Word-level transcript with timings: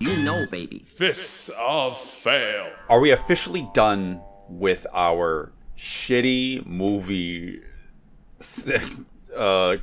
You 0.00 0.16
know, 0.22 0.46
baby. 0.46 0.78
Fists 0.78 1.50
of 1.58 2.00
Fail. 2.00 2.70
Are 2.88 3.00
we 3.00 3.10
officially 3.10 3.68
done 3.74 4.22
with 4.48 4.86
our 4.94 5.52
shitty 5.76 6.64
movie 6.64 7.60
uh, 9.36 9.76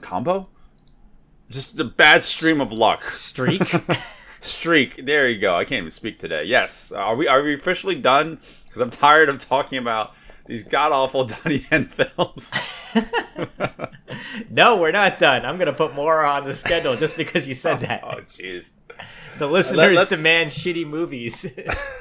combo? 0.00 0.48
Just 1.50 1.76
the 1.76 1.84
bad 1.84 2.22
stream 2.22 2.60
of 2.60 2.70
luck. 2.70 3.02
Streak. 3.02 3.62
Streak. 4.40 5.04
There 5.04 5.28
you 5.28 5.40
go. 5.40 5.56
I 5.56 5.64
can't 5.64 5.80
even 5.80 5.90
speak 5.90 6.20
today. 6.20 6.44
Yes. 6.44 6.92
Are 6.92 7.16
we 7.16 7.26
are 7.26 7.42
we 7.42 7.52
officially 7.52 7.96
done? 7.96 8.38
Because 8.64 8.80
I'm 8.80 8.90
tired 8.90 9.28
of 9.28 9.40
talking 9.40 9.78
about 9.78 10.14
these 10.46 10.62
god 10.62 10.92
awful 10.92 11.24
Donnie 11.44 11.66
Yen 11.72 11.86
films. 11.86 12.52
no, 14.50 14.76
we're 14.76 14.92
not 14.92 15.18
done. 15.18 15.44
I'm 15.44 15.58
gonna 15.58 15.72
put 15.72 15.92
more 15.92 16.24
on 16.24 16.44
the 16.44 16.54
schedule 16.54 16.94
just 16.94 17.16
because 17.16 17.48
you 17.48 17.54
said 17.54 17.80
that. 17.80 18.04
oh 18.04 18.20
jeez. 18.20 18.70
The 19.38 19.46
listeners 19.46 19.96
let's- 19.96 20.10
demand 20.10 20.50
shitty 20.50 20.86
movies, 20.86 21.46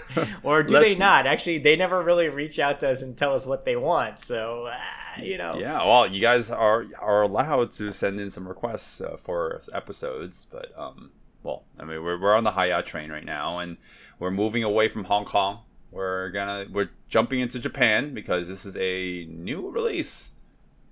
or 0.43 0.63
do 0.63 0.79
they 0.79 0.95
not? 0.95 1.27
Actually, 1.27 1.57
they 1.59 1.75
never 1.75 2.01
really 2.01 2.29
reach 2.29 2.59
out 2.59 2.79
to 2.81 2.89
us 2.89 3.01
and 3.01 3.17
tell 3.17 3.33
us 3.33 3.45
what 3.45 3.65
they 3.65 3.75
want. 3.75 4.19
So, 4.19 4.65
uh, 4.65 5.21
you 5.21 5.37
know, 5.37 5.55
Yeah, 5.57 5.83
well, 5.85 6.07
you 6.07 6.21
guys 6.21 6.49
are 6.49 6.85
are 6.99 7.21
allowed 7.23 7.71
to 7.73 7.91
send 7.91 8.19
in 8.19 8.29
some 8.29 8.47
requests 8.47 9.01
uh, 9.01 9.17
for 9.21 9.61
episodes, 9.73 10.47
but 10.49 10.71
um, 10.77 11.11
well, 11.43 11.63
I 11.79 11.83
mean, 11.83 12.03
we're 12.03 12.19
we're 12.19 12.35
on 12.35 12.43
the 12.43 12.51
Hydra 12.51 12.83
train 12.83 13.11
right 13.11 13.25
now, 13.25 13.59
and 13.59 13.77
we're 14.19 14.31
moving 14.31 14.63
away 14.63 14.87
from 14.89 15.05
Hong 15.05 15.25
Kong. 15.25 15.59
We're 15.91 16.29
gonna 16.31 16.65
we're 16.71 16.89
jumping 17.07 17.39
into 17.39 17.59
Japan 17.59 18.13
because 18.13 18.47
this 18.47 18.65
is 18.65 18.75
a 18.77 19.25
new 19.25 19.69
release, 19.69 20.31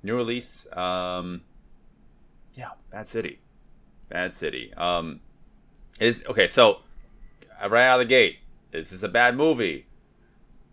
new 0.02 0.16
release. 0.16 0.68
Um, 0.74 1.42
yeah, 2.56 2.70
Bad 2.92 3.08
City, 3.08 3.40
Bad 4.10 4.34
City. 4.36 4.74
Um, 4.76 5.22
is 6.00 6.24
okay. 6.28 6.48
So 6.48 6.80
right 7.70 7.88
out 7.88 8.00
of 8.02 8.08
the 8.08 8.10
gate, 8.10 8.40
is 8.72 8.90
this 8.92 9.04
a 9.04 9.10
bad 9.10 9.36
movie? 9.36 9.86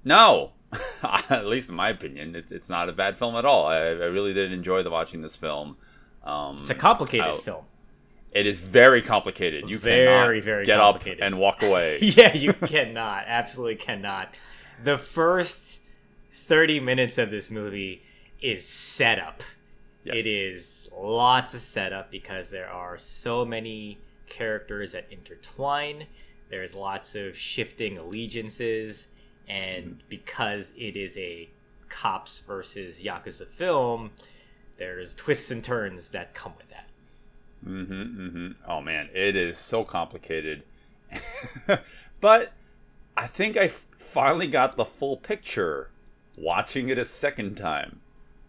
No, 0.05 0.53
at 1.03 1.47
least 1.47 1.69
in 1.71 1.77
my 1.77 1.91
opinion, 1.91 2.35
it's 2.35 2.53
it's 2.53 2.69
not 2.69 2.89
a 2.89 2.93
bad 2.93 3.17
film 3.19 3.37
at 3.37 3.45
all. 3.45 3.67
I, 3.67 3.77
I 3.77 3.91
really 4.07 4.33
did 4.33 4.53
enjoy 4.53 4.83
the 4.83 4.91
watching 4.91 5.23
this 5.23 5.37
film. 5.37 5.77
Um, 6.25 6.59
it's 6.61 6.71
a 6.71 6.75
complicated 6.75 7.27
I- 7.27 7.37
film. 7.37 7.65
It 8.33 8.47
is 8.47 8.61
very 8.61 9.03
complicated. 9.03 9.69
You 9.69 9.79
Very, 9.79 10.41
cannot 10.41 10.45
very 10.45 10.65
get 10.65 10.79
up 10.79 11.03
and 11.21 11.37
walk 11.41 11.65
away. 11.65 11.99
yeah, 12.01 12.33
you 12.33 12.53
cannot. 12.53 13.25
Absolutely 13.27 13.75
cannot. 13.75 14.39
The 14.85 14.97
first 14.99 15.81
30 16.33 16.79
minutes 16.79 17.19
of 17.19 17.31
this 17.31 17.51
movie 17.51 18.03
is 18.41 18.65
setup. 18.65 19.43
Yes. 20.05 20.19
It 20.19 20.27
is 20.29 20.89
lots 20.97 21.55
of 21.55 21.61
setup 21.61 22.13
because 22.13 22.51
there 22.51 22.69
are 22.71 22.99
so 22.99 23.45
many 23.45 23.99
characters 24.31 24.93
that 24.93 25.07
intertwine. 25.11 26.07
There's 26.49 26.75
lots 26.75 27.15
of 27.15 27.37
shifting 27.37 27.99
allegiances, 27.99 29.09
and 29.49 30.03
because 30.09 30.73
it 30.77 30.97
is 30.97 31.19
a 31.19 31.51
cops 31.91 32.41
versus 32.41 33.03
yakuza 33.03 33.47
film, 33.47 34.11
there's 34.79 35.15
twists 35.15 35.51
and 35.51 35.63
turns 35.63 36.09
that 36.11 36.33
come 36.35 36.55
with 36.57 36.71
that. 36.71 36.89
Mm-hmm, 37.67 37.93
mm-hmm. 37.93 38.49
Oh 38.67 38.81
man, 38.81 39.11
it 39.13 39.37
is 39.37 39.59
so 39.59 39.85
complicated. 39.85 40.63
but 42.21 42.53
I 43.17 43.27
think 43.27 43.57
I 43.57 43.65
f- 43.65 43.87
finally 43.99 44.47
got 44.47 44.77
the 44.77 44.85
full 44.85 45.19
picture 45.19 45.91
watching 46.37 46.89
it 46.89 46.99
a 46.99 47.05
second 47.05 47.57
time. 47.57 48.01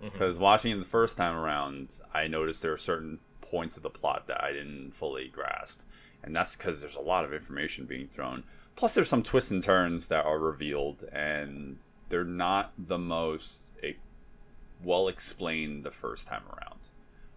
Because 0.02 0.40
watching 0.40 0.72
it 0.72 0.80
the 0.80 0.86
first 0.86 1.16
time 1.16 1.36
around, 1.36 2.00
I 2.12 2.26
noticed 2.26 2.64
there 2.64 2.74
are 2.74 2.78
certain 2.78 3.20
points 3.52 3.78
of 3.78 3.84
the 3.84 3.90
plot 3.90 4.26
that 4.28 4.44
I 4.44 4.52
didn't 4.54 4.92
fully 4.96 5.28
grasp. 5.28 5.82
And 6.24 6.36
that's 6.36 6.56
because 6.56 6.80
there's 6.82 6.96
a 6.96 7.02
lot 7.02 7.26
of 7.26 7.34
information 7.34 7.86
being 7.86 8.08
thrown. 8.08 8.44
Plus, 8.76 8.94
there's 8.96 9.10
some 9.10 9.24
twists 9.24 9.52
and 9.52 9.62
turns 9.62 10.08
that 10.08 10.26
are 10.26 10.40
revealed, 10.40 11.04
and 11.12 11.78
they're 12.10 12.24
not 12.24 12.72
the 12.78 12.98
most 12.98 13.74
well 14.84 15.08
explained 15.08 15.84
the 15.84 15.92
first 15.92 16.28
time 16.28 16.44
around 16.58 16.90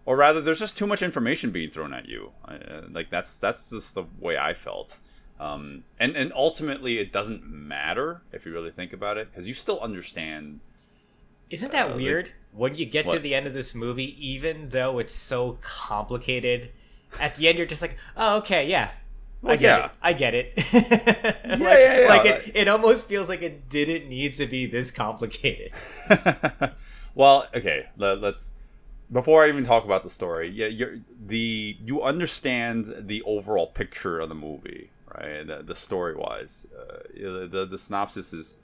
or 0.05 0.17
rather 0.17 0.41
there's 0.41 0.59
just 0.59 0.77
too 0.77 0.87
much 0.87 1.01
information 1.03 1.51
being 1.51 1.69
thrown 1.69 1.93
at 1.93 2.07
you 2.07 2.31
uh, 2.47 2.81
like 2.91 3.09
that's 3.11 3.37
that's 3.37 3.69
just 3.69 3.93
the 3.95 4.03
way 4.19 4.35
i 4.37 4.51
felt 4.53 4.97
um, 5.39 5.83
and 5.99 6.15
and 6.15 6.31
ultimately 6.33 6.97
it 6.97 7.11
doesn't 7.11 7.45
matter 7.47 8.21
if 8.31 8.45
you 8.45 8.51
really 8.51 8.71
think 8.71 8.93
about 8.93 9.17
it 9.17 9.29
because 9.31 9.47
you 9.47 9.53
still 9.53 9.79
understand 9.79 10.59
Isn't 11.49 11.71
that 11.71 11.91
Uh, 11.91 11.95
weird? 11.95 12.31
When 12.55 12.75
you 12.75 12.85
get 12.85 13.09
to 13.09 13.19
the 13.19 13.35
end 13.35 13.47
of 13.47 13.53
this 13.53 13.75
movie, 13.75 14.15
even 14.25 14.69
though 14.69 14.99
it's 14.99 15.13
so 15.13 15.57
complicated, 15.61 16.71
at 17.19 17.35
the 17.35 17.47
end 17.47 17.57
you're 17.57 17.67
just 17.67 17.81
like, 17.81 17.97
"Oh, 18.15 18.37
okay, 18.37 18.67
yeah, 18.67 18.91
I 19.43 19.47
Well, 19.47 19.57
get 19.57 19.61
yeah. 19.61 19.85
it. 19.85 19.91
I 20.01 20.13
get 20.13 20.33
it." 20.35 20.53
like, 20.73 21.59
yeah, 21.59 21.99
yeah, 22.01 22.07
like 22.07 22.23
like- 22.25 22.47
it, 22.47 22.51
it 22.55 22.67
almost 22.67 23.07
feels 23.07 23.29
like 23.29 23.41
it 23.41 23.69
didn't 23.69 24.07
need 24.09 24.35
to 24.35 24.45
be 24.47 24.65
this 24.65 24.91
complicated. 24.91 25.71
well 27.15 27.47
okay 27.55 27.85
let, 27.97 28.21
us 28.23 28.53
before 29.11 29.43
i 29.43 29.47
even 29.47 29.63
talk 29.63 29.85
about 29.85 30.03
the 30.03 30.09
story 30.09 30.49
yeah 30.49 30.67
you're 30.67 30.97
the 31.25 31.77
you 31.83 32.01
understand 32.01 32.93
the 32.99 33.21
overall 33.23 33.67
picture 33.67 34.19
of 34.19 34.27
the 34.29 34.35
movie 34.35 34.89
right 35.13 35.47
the, 35.47 35.63
the 35.63 35.75
story 35.75 36.13
wise 36.15 36.65
uh, 36.77 36.97
the, 37.13 37.47
the 37.49 37.65
the 37.65 37.77
synopsis 37.77 38.33
is 38.33 38.57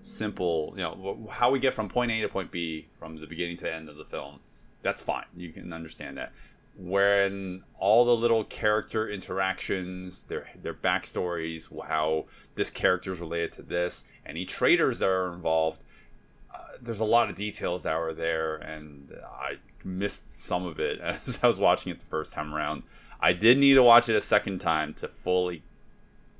simple 0.00 0.72
you 0.76 0.82
know 0.82 1.28
how 1.30 1.50
we 1.50 1.58
get 1.58 1.74
from 1.74 1.88
point 1.88 2.10
a 2.10 2.20
to 2.20 2.28
point 2.28 2.50
b 2.50 2.86
from 2.98 3.16
the 3.20 3.26
beginning 3.26 3.56
to 3.56 3.64
the 3.64 3.72
end 3.72 3.88
of 3.88 3.96
the 3.96 4.04
film 4.04 4.38
that's 4.82 5.02
fine. 5.02 5.24
You 5.36 5.50
can 5.50 5.72
understand 5.72 6.16
that. 6.18 6.32
When 6.76 7.64
all 7.78 8.04
the 8.04 8.16
little 8.16 8.44
character 8.44 9.08
interactions 9.08 10.22
their 10.24 10.48
their 10.60 10.74
backstories 10.74 11.68
how 11.86 12.26
this 12.54 12.70
character 12.70 13.10
is 13.12 13.20
related 13.20 13.52
to 13.52 13.62
this 13.62 14.04
any 14.24 14.44
traders 14.44 15.00
that 15.00 15.08
are 15.08 15.34
involved 15.34 15.80
uh, 16.54 16.58
there's 16.80 17.00
a 17.00 17.04
lot 17.04 17.28
of 17.28 17.34
details 17.34 17.82
that 17.82 17.98
were 17.98 18.14
there, 18.14 18.56
and 18.56 19.12
I 19.28 19.56
missed 19.84 20.30
some 20.30 20.64
of 20.64 20.78
it 20.78 21.00
as 21.02 21.40
I 21.42 21.48
was 21.48 21.58
watching 21.58 21.90
it 21.90 21.98
the 21.98 22.06
first 22.06 22.32
time 22.32 22.54
around. 22.54 22.84
I 23.20 23.32
did 23.32 23.58
need 23.58 23.74
to 23.74 23.82
watch 23.82 24.08
it 24.08 24.14
a 24.14 24.20
second 24.20 24.60
time 24.60 24.94
to 24.94 25.08
fully 25.08 25.62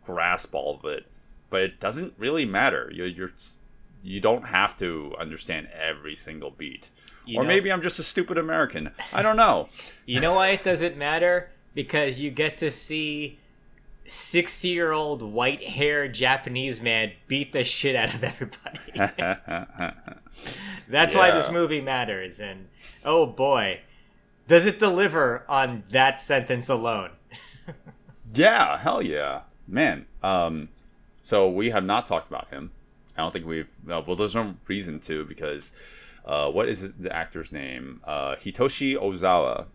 grasp 0.04 0.54
all 0.54 0.76
of 0.76 0.84
it, 0.84 1.06
but 1.50 1.62
it 1.62 1.81
doesn't 1.81 2.14
really 2.19 2.44
matter. 2.44 2.91
You're, 2.92 3.06
you're 3.06 3.32
you 4.03 4.20
don't 4.20 4.47
have 4.47 4.76
to 4.78 5.14
understand 5.19 5.69
every 5.72 6.14
single 6.14 6.50
beat. 6.50 6.91
You 7.26 7.41
or 7.41 7.42
know- 7.42 7.48
maybe 7.48 7.70
I'm 7.72 7.82
just 7.82 7.98
a 7.98 8.03
stupid 8.03 8.38
American. 8.38 8.91
I 9.12 9.22
don't 9.22 9.36
know. 9.36 9.69
You 10.06 10.20
know 10.20 10.32
why 10.32 10.48
it 10.48 10.64
doesn't 10.64 10.97
matter? 10.97 11.50
Because 11.75 12.19
you 12.19 12.31
get 12.31 12.56
to 12.58 12.70
see 12.70 13.38
60 14.06 14.69
year 14.69 14.92
old 14.92 15.20
white 15.20 15.62
haired 15.62 16.14
Japanese 16.14 16.81
man 16.81 17.12
beat 17.26 17.53
the 17.53 17.62
shit 17.62 17.94
out 17.94 18.14
of 18.14 18.25
everybody. 18.25 18.78
That's 20.88 21.14
why 21.14 21.31
this 21.31 21.50
movie 21.50 21.82
matters. 21.82 22.41
And 22.41 22.69
oh 23.04 23.26
boy, 23.26 23.81
does 24.47 24.64
it 24.64 24.78
deliver 24.78 25.44
on 25.47 25.84
that 25.91 26.22
sentence 26.22 26.70
alone? 26.70 27.10
Yeah, 28.32 28.78
hell 28.78 29.03
yeah, 29.03 29.42
man. 29.66 30.06
Um, 30.22 30.70
so 31.28 31.47
we 31.47 31.69
have 31.69 31.84
not 31.84 32.06
talked 32.06 32.26
about 32.29 32.49
him. 32.49 32.70
I 33.14 33.20
don't 33.20 33.35
think 33.35 33.44
we've. 33.44 33.69
Uh, 33.87 34.00
well, 34.06 34.17
there's 34.17 34.35
no 34.35 34.55
reason 34.67 34.99
to 35.00 35.26
because 35.26 35.73
uh, 36.25 36.50
what 36.50 36.70
is 36.70 36.94
the 36.94 37.14
actor's 37.14 37.52
name? 37.52 38.00
Uh, 38.02 38.37
Hitoshi 38.37 38.97
Ozawa 38.97 39.67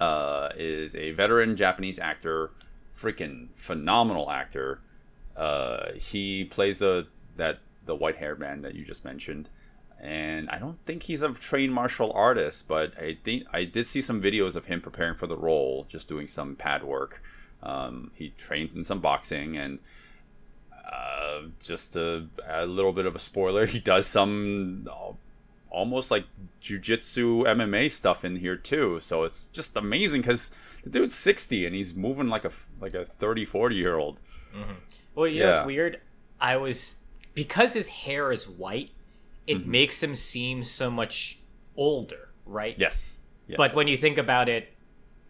uh, 0.00 0.48
is 0.56 0.96
a 0.96 1.10
veteran 1.10 1.56
Japanese 1.56 1.98
actor, 1.98 2.52
freaking 2.96 3.48
phenomenal 3.54 4.30
actor. 4.30 4.80
Uh, 5.36 5.92
he 5.92 6.44
plays 6.46 6.78
the 6.78 7.06
that 7.36 7.58
the 7.84 7.94
white 7.94 8.16
haired 8.16 8.40
man 8.40 8.62
that 8.62 8.74
you 8.74 8.82
just 8.82 9.04
mentioned, 9.04 9.50
and 10.00 10.48
I 10.48 10.58
don't 10.58 10.78
think 10.86 11.02
he's 11.02 11.20
a 11.20 11.34
trained 11.34 11.74
martial 11.74 12.10
artist, 12.12 12.66
but 12.66 12.96
I 12.98 13.18
think 13.22 13.44
I 13.52 13.64
did 13.64 13.84
see 13.84 14.00
some 14.00 14.22
videos 14.22 14.56
of 14.56 14.64
him 14.64 14.80
preparing 14.80 15.16
for 15.16 15.26
the 15.26 15.36
role, 15.36 15.84
just 15.86 16.08
doing 16.08 16.26
some 16.26 16.56
pad 16.56 16.82
work. 16.82 17.22
Um, 17.62 18.10
he 18.14 18.30
trains 18.38 18.74
in 18.74 18.84
some 18.84 19.00
boxing, 19.00 19.58
and 19.58 19.80
uh, 20.90 21.42
just 21.62 21.96
a, 21.96 22.26
a 22.48 22.66
little 22.66 22.92
bit 22.92 23.06
of 23.06 23.14
a 23.14 23.18
spoiler, 23.18 23.66
he 23.66 23.78
does 23.80 24.06
some 24.06 24.88
uh, 24.90 25.12
almost 25.70 26.10
like 26.10 26.24
jujitsu 26.62 27.44
MMA 27.44 27.90
stuff 27.90 28.24
in 28.24 28.36
here 28.36 28.56
too. 28.56 29.00
So 29.00 29.24
it's 29.24 29.44
just 29.46 29.76
amazing 29.76 30.22
because 30.22 30.50
the 30.84 30.90
dude's 30.90 31.14
60 31.14 31.66
and 31.66 31.74
he's 31.74 31.94
moving 31.94 32.28
like 32.28 32.44
a 32.44 32.52
like 32.80 32.94
a 32.94 33.04
30, 33.04 33.44
40 33.44 33.74
year 33.76 33.96
old. 33.96 34.20
Well, 35.14 35.26
you 35.26 35.40
know 35.40 35.46
Yeah. 35.46 35.54
what's 35.54 35.66
weird? 35.66 36.00
I 36.40 36.56
was 36.56 36.96
because 37.34 37.74
his 37.74 37.88
hair 37.88 38.32
is 38.32 38.48
white, 38.48 38.90
it 39.46 39.58
Mm-hmm. 39.58 39.70
makes 39.70 40.02
him 40.02 40.14
seem 40.14 40.62
so 40.62 40.90
much 40.90 41.38
older, 41.76 42.28
right? 42.46 42.74
Yes. 42.78 43.18
yes 43.46 43.56
but 43.58 43.74
when 43.74 43.86
yes. 43.86 43.92
you 43.92 43.98
think 43.98 44.18
about 44.18 44.48
it, 44.48 44.72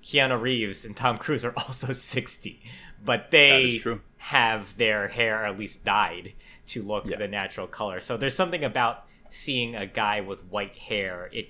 Keanu 0.04 0.40
Reeves 0.40 0.84
and 0.84 0.96
Tom 0.96 1.18
Cruise 1.18 1.44
are 1.44 1.54
also 1.56 1.92
60, 1.92 2.62
but 3.04 3.30
they 3.30 3.48
That 3.50 3.60
is 3.76 3.82
true. 3.82 4.00
have 4.18 4.76
their 4.76 5.08
hair 5.08 5.44
at 5.44 5.58
least 5.58 5.84
dyed 5.84 6.32
to 6.66 6.82
look 6.82 7.06
Yeah. 7.06 7.16
the 7.18 7.28
natural 7.28 7.66
color. 7.66 8.00
So 8.00 8.16
there's 8.16 8.34
something 8.34 8.64
about 8.64 9.04
seeing 9.30 9.74
a 9.76 9.86
guy 9.86 10.20
with 10.20 10.44
white 10.44 10.76
hair. 10.76 11.28
It 11.32 11.48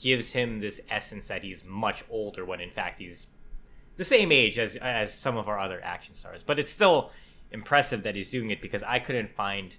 gives 0.00 0.32
him 0.32 0.60
this 0.60 0.80
essence 0.90 1.28
that 1.28 1.42
he's 1.44 1.64
much 1.64 2.04
older 2.10 2.44
when 2.44 2.60
in 2.60 2.70
fact 2.70 2.98
he's 2.98 3.26
the 3.96 4.04
same 4.04 4.32
age 4.32 4.58
as 4.58 4.74
as 4.76 5.12
some 5.12 5.36
of 5.36 5.48
our 5.48 5.58
other 5.58 5.80
action 5.84 6.14
stars. 6.14 6.42
But 6.42 6.58
it's 6.58 6.70
still 6.72 7.10
impressive 7.52 8.02
that 8.04 8.16
he's 8.16 8.30
doing 8.30 8.50
it 8.50 8.60
because 8.62 8.82
I 8.82 8.98
couldn't 8.98 9.30
find 9.36 9.76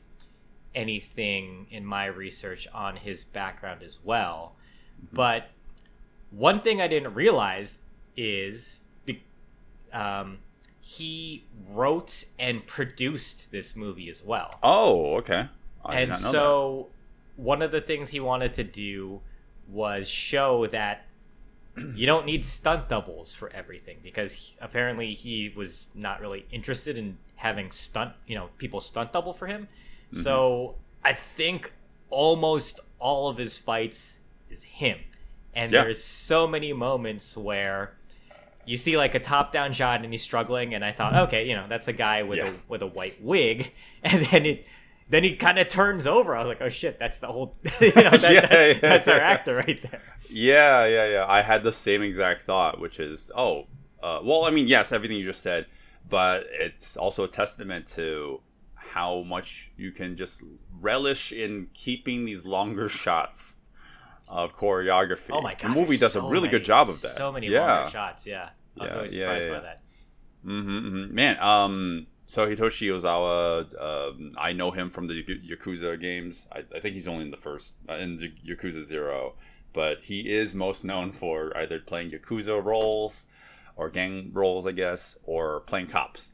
anything 0.75 1.67
in 1.71 1.85
my 1.85 2.05
research 2.05 2.67
on 2.73 2.95
his 2.97 3.23
background 3.23 3.83
as 3.83 3.99
well. 4.03 4.55
Mm-hmm. 4.97 5.15
But 5.15 5.49
one 6.31 6.61
thing 6.61 6.81
I 6.81 6.87
didn't 6.87 7.13
realize 7.13 7.79
is 8.15 8.81
um, 9.93 10.39
he 10.81 11.45
wrote 11.69 12.25
and 12.37 12.65
produced 12.67 13.51
this 13.51 13.75
movie 13.75 14.09
as 14.09 14.23
well. 14.23 14.59
Oh, 14.61 15.15
okay. 15.17 15.47
I 15.85 16.01
and 16.01 16.15
so 16.15 16.87
one 17.35 17.61
of 17.61 17.71
the 17.71 17.81
things 17.81 18.09
he 18.09 18.19
wanted 18.19 18.53
to 18.55 18.63
do 18.63 19.21
was 19.69 20.09
show 20.09 20.67
that 20.67 21.05
you 21.95 22.05
don't 22.05 22.25
need 22.25 22.45
stunt 22.45 22.87
doubles 22.89 23.33
for 23.33 23.49
everything 23.51 23.97
because 24.03 24.33
he, 24.33 24.55
apparently 24.61 25.13
he 25.13 25.51
was 25.55 25.87
not 25.95 26.21
really 26.21 26.45
interested 26.51 26.97
in 26.97 27.17
having 27.37 27.71
stunt, 27.71 28.13
you 28.27 28.35
know, 28.35 28.49
people 28.57 28.79
stunt 28.79 29.11
double 29.11 29.33
for 29.33 29.47
him. 29.47 29.67
Mm-hmm. 30.11 30.21
So 30.21 30.75
I 31.03 31.13
think 31.13 31.71
almost 32.09 32.79
all 32.99 33.27
of 33.27 33.37
his 33.37 33.57
fights 33.57 34.19
is 34.49 34.63
him. 34.63 34.99
And 35.55 35.71
Yeah. 35.71 35.83
there's 35.83 36.03
so 36.03 36.47
many 36.47 36.73
moments 36.73 37.35
where 37.35 37.95
you 38.65 38.77
see 38.77 38.97
like 38.97 39.13
a 39.15 39.19
top 39.19 39.51
down 39.51 39.73
shot 39.73 40.03
and 40.03 40.13
he's 40.13 40.21
struggling 40.21 40.73
and 40.73 40.83
I 40.85 40.91
thought, 40.91 41.13
okay, 41.27 41.47
you 41.47 41.55
know, 41.55 41.65
that's 41.67 41.87
a 41.87 41.93
guy 41.93 42.23
with 42.23 42.37
Yeah. 42.39 42.47
a 42.49 42.53
with 42.67 42.81
a 42.81 42.87
white 42.87 43.21
wig 43.23 43.71
and 44.03 44.25
then 44.27 44.45
it 44.45 44.65
then 45.09 45.23
he 45.23 45.35
kind 45.35 45.59
of 45.59 45.67
turns 45.67 46.07
over. 46.07 46.33
I 46.35 46.39
was 46.39 46.47
like, 46.47 46.61
"Oh 46.61 46.69
shit, 46.69 46.97
that's 46.97 47.19
the 47.19 47.27
whole, 47.27 47.55
you 47.81 47.87
know, 47.93 48.09
that, 48.11 48.21
Yeah, 48.33 48.45
that- 48.47 48.75
yeah, 48.75 48.79
that's 48.81 49.07
our 49.07 49.19
actor 49.19 49.55
right 49.57 49.79
there." 49.91 50.01
Yeah, 50.29 50.85
yeah, 50.85 51.07
yeah. 51.09 51.25
I 51.27 51.41
had 51.41 51.63
the 51.63 51.71
same 51.73 52.01
exact 52.01 52.41
thought, 52.41 52.79
which 52.79 52.99
is, 52.99 53.29
oh, 53.35 53.67
uh, 54.01 54.19
well, 54.23 54.45
I 54.45 54.49
mean, 54.49 54.67
yes, 54.67 54.91
everything 54.91 55.17
you 55.17 55.25
just 55.25 55.41
said, 55.43 55.67
but 56.09 56.45
it's 56.51 56.97
also 56.97 57.23
a 57.25 57.27
testament 57.27 57.85
to 57.89 58.39
how 58.75 59.21
much 59.23 59.71
you 59.77 59.91
can 59.91 60.15
just 60.15 60.41
relish 60.81 61.31
in 61.31 61.67
keeping 61.73 62.25
these 62.25 62.45
longer 62.45 62.89
shots 62.89 63.57
of 64.27 64.55
choreography. 64.57 65.29
Oh 65.31 65.41
my 65.41 65.53
god, 65.55 65.61
the 65.73 65.79
movie 65.79 65.97
does 65.97 66.13
so 66.13 66.25
a 66.25 66.29
really 66.29 66.49
good 66.49 66.63
job 66.63 66.89
of 66.89 67.01
that. 67.01 67.11
So 67.15 67.31
many 67.31 67.47
yeah. 67.47 67.75
longer 67.79 67.91
shots. 67.91 68.25
Yeah, 68.27 68.49
I 68.79 68.83
was 68.83 68.91
Yeah, 68.91 68.95
always 68.97 69.11
surprised 69.13 69.45
yeah. 69.47 69.53
by 69.53 69.59
that. 69.61 69.81
Mm-hmm, 70.45 71.13
Man, 71.15 71.39
um, 71.39 72.07
so 72.27 72.45
Hitoshi 72.47 72.89
Ozawa, 72.89 73.81
um, 73.81 74.33
I 74.37 74.51
know 74.53 74.71
him 74.71 74.89
from 74.89 75.07
the 75.07 75.13
Yak- 75.15 75.59
Yakuza 75.59 75.99
games. 75.99 76.47
I, 76.51 76.63
I 76.75 76.79
think 76.79 76.95
he's 76.95 77.07
only 77.07 77.23
in 77.25 77.31
the 77.31 77.37
first, 77.37 77.75
uh, 77.87 77.93
in 77.95 78.17
Yakuza 78.45 78.83
Zero, 78.83 79.35
but 79.71 80.03
he 80.03 80.29
is 80.29 80.53
most 80.53 80.83
known 80.83 81.11
for 81.11 81.55
either 81.57 81.79
playing 81.79 82.11
Yakuza 82.11 82.63
roles 82.63 83.25
or 83.77 83.89
gang 83.89 84.31
roles, 84.33 84.67
I 84.67 84.71
guess, 84.73 85.17
or 85.23 85.61
playing 85.61 85.87
cops. 85.87 86.31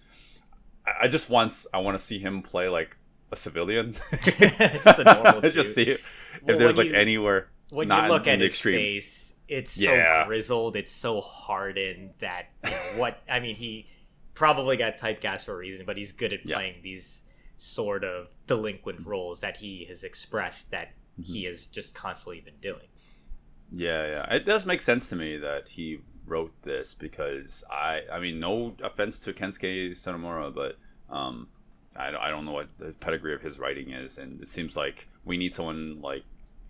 I, 0.88 1.06
I 1.06 1.08
just 1.08 1.30
once 1.30 1.68
I 1.74 1.78
want 1.80 1.98
to 1.98 2.04
see 2.04 2.18
him 2.20 2.42
play 2.42 2.68
like 2.68 2.98
a 3.32 3.36
civilian, 3.36 3.94
Just 4.24 5.00
a 5.00 5.04
normal 5.04 5.42
just 5.52 5.76
see 5.76 5.84
if 5.84 6.02
Well, 6.44 6.58
there's 6.58 6.78
like 6.78 6.88
you- 6.88 6.96
anywhere. 6.96 7.50
When 7.72 7.88
not 7.88 8.06
you 8.06 8.12
look 8.12 8.28
at 8.28 8.40
his 8.40 8.50
extremes. 8.54 8.88
face, 8.90 9.34
it's 9.48 9.78
Yeah. 9.78 10.24
so 10.24 10.28
grizzled. 10.28 10.76
It's 10.76 10.92
so 10.92 11.22
hardened 11.22 12.12
that 12.20 12.48
you 12.64 12.72
know, 12.72 12.78
what 12.98 13.22
I 13.30 13.40
mean. 13.40 13.56
He 13.56 13.88
probably 14.36 14.78
got 14.78 14.98
typecast 14.98 15.46
for 15.46 15.54
a 15.54 15.58
reason, 15.58 15.86
but 15.86 15.98
he's 15.98 16.12
good 16.12 16.34
at 16.34 16.46
Yeah. 16.46 16.56
playing 16.56 16.82
these 16.82 17.24
sort 17.58 18.04
of 18.04 18.30
delinquent 18.48 19.06
roles 19.06 19.42
that 19.42 19.58
he 19.58 19.86
has 19.86 20.04
expressed 20.04 20.72
that 20.72 20.94
Mm-hmm. 21.20 21.34
he 21.34 21.44
has 21.44 21.66
just 21.68 21.94
constantly 21.94 22.40
been 22.40 22.56
doing. 22.62 22.88
Yeah, 23.74 24.08
yeah. 24.08 24.34
It 24.36 24.46
does 24.46 24.66
make 24.66 24.80
sense 24.82 25.10
to 25.10 25.16
me 25.18 25.36
that 25.38 25.68
he 25.70 26.00
wrote 26.26 26.54
this 26.64 26.94
because 26.94 27.64
I, 27.70 28.04
I 28.12 28.20
mean, 28.22 28.40
no 28.40 28.76
offense 28.82 29.20
to 29.20 29.34
Kensuke 29.34 29.92
Sonomura, 29.92 30.54
but 30.54 30.78
um, 31.14 31.50
I, 31.98 32.16
I 32.16 32.30
don't 32.30 32.46
know 32.46 32.54
what 32.54 32.70
the 32.78 32.94
pedigree 32.94 33.34
of 33.34 33.42
his 33.42 33.60
writing 33.60 33.92
is, 33.92 34.18
and 34.18 34.42
it 34.42 34.48
seems 34.48 34.78
like 34.78 35.08
we 35.26 35.36
need 35.36 35.54
someone 35.54 36.00
like 36.02 36.24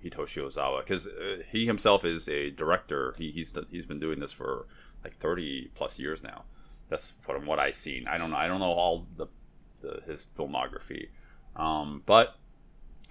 Hitoshi 0.04 0.42
Ozawa 0.42 0.80
because 0.80 1.08
uh, 1.08 1.38
he 1.52 1.66
himself 1.66 2.06
is 2.06 2.28
a 2.30 2.50
director. 2.52 3.14
He, 3.18 3.32
he's 3.32 3.54
he's 3.70 3.86
been 3.86 4.00
doing 4.00 4.20
this 4.20 4.32
for 4.32 4.68
like 5.04 5.16
thirty 5.16 5.72
plus 5.76 6.00
years 6.00 6.24
now. 6.24 6.44
That's 6.90 7.14
from 7.22 7.46
what 7.46 7.60
I've 7.60 7.76
seen. 7.76 8.08
I 8.08 8.18
don't 8.18 8.32
know. 8.32 8.38
I 8.38 8.48
don't 8.48 8.60
know 8.60 8.72
all 8.72 9.06
the, 9.16 9.28
the 9.82 10.02
his 10.08 10.26
filmography, 10.38 11.10
um, 11.56 12.02
but 12.06 12.36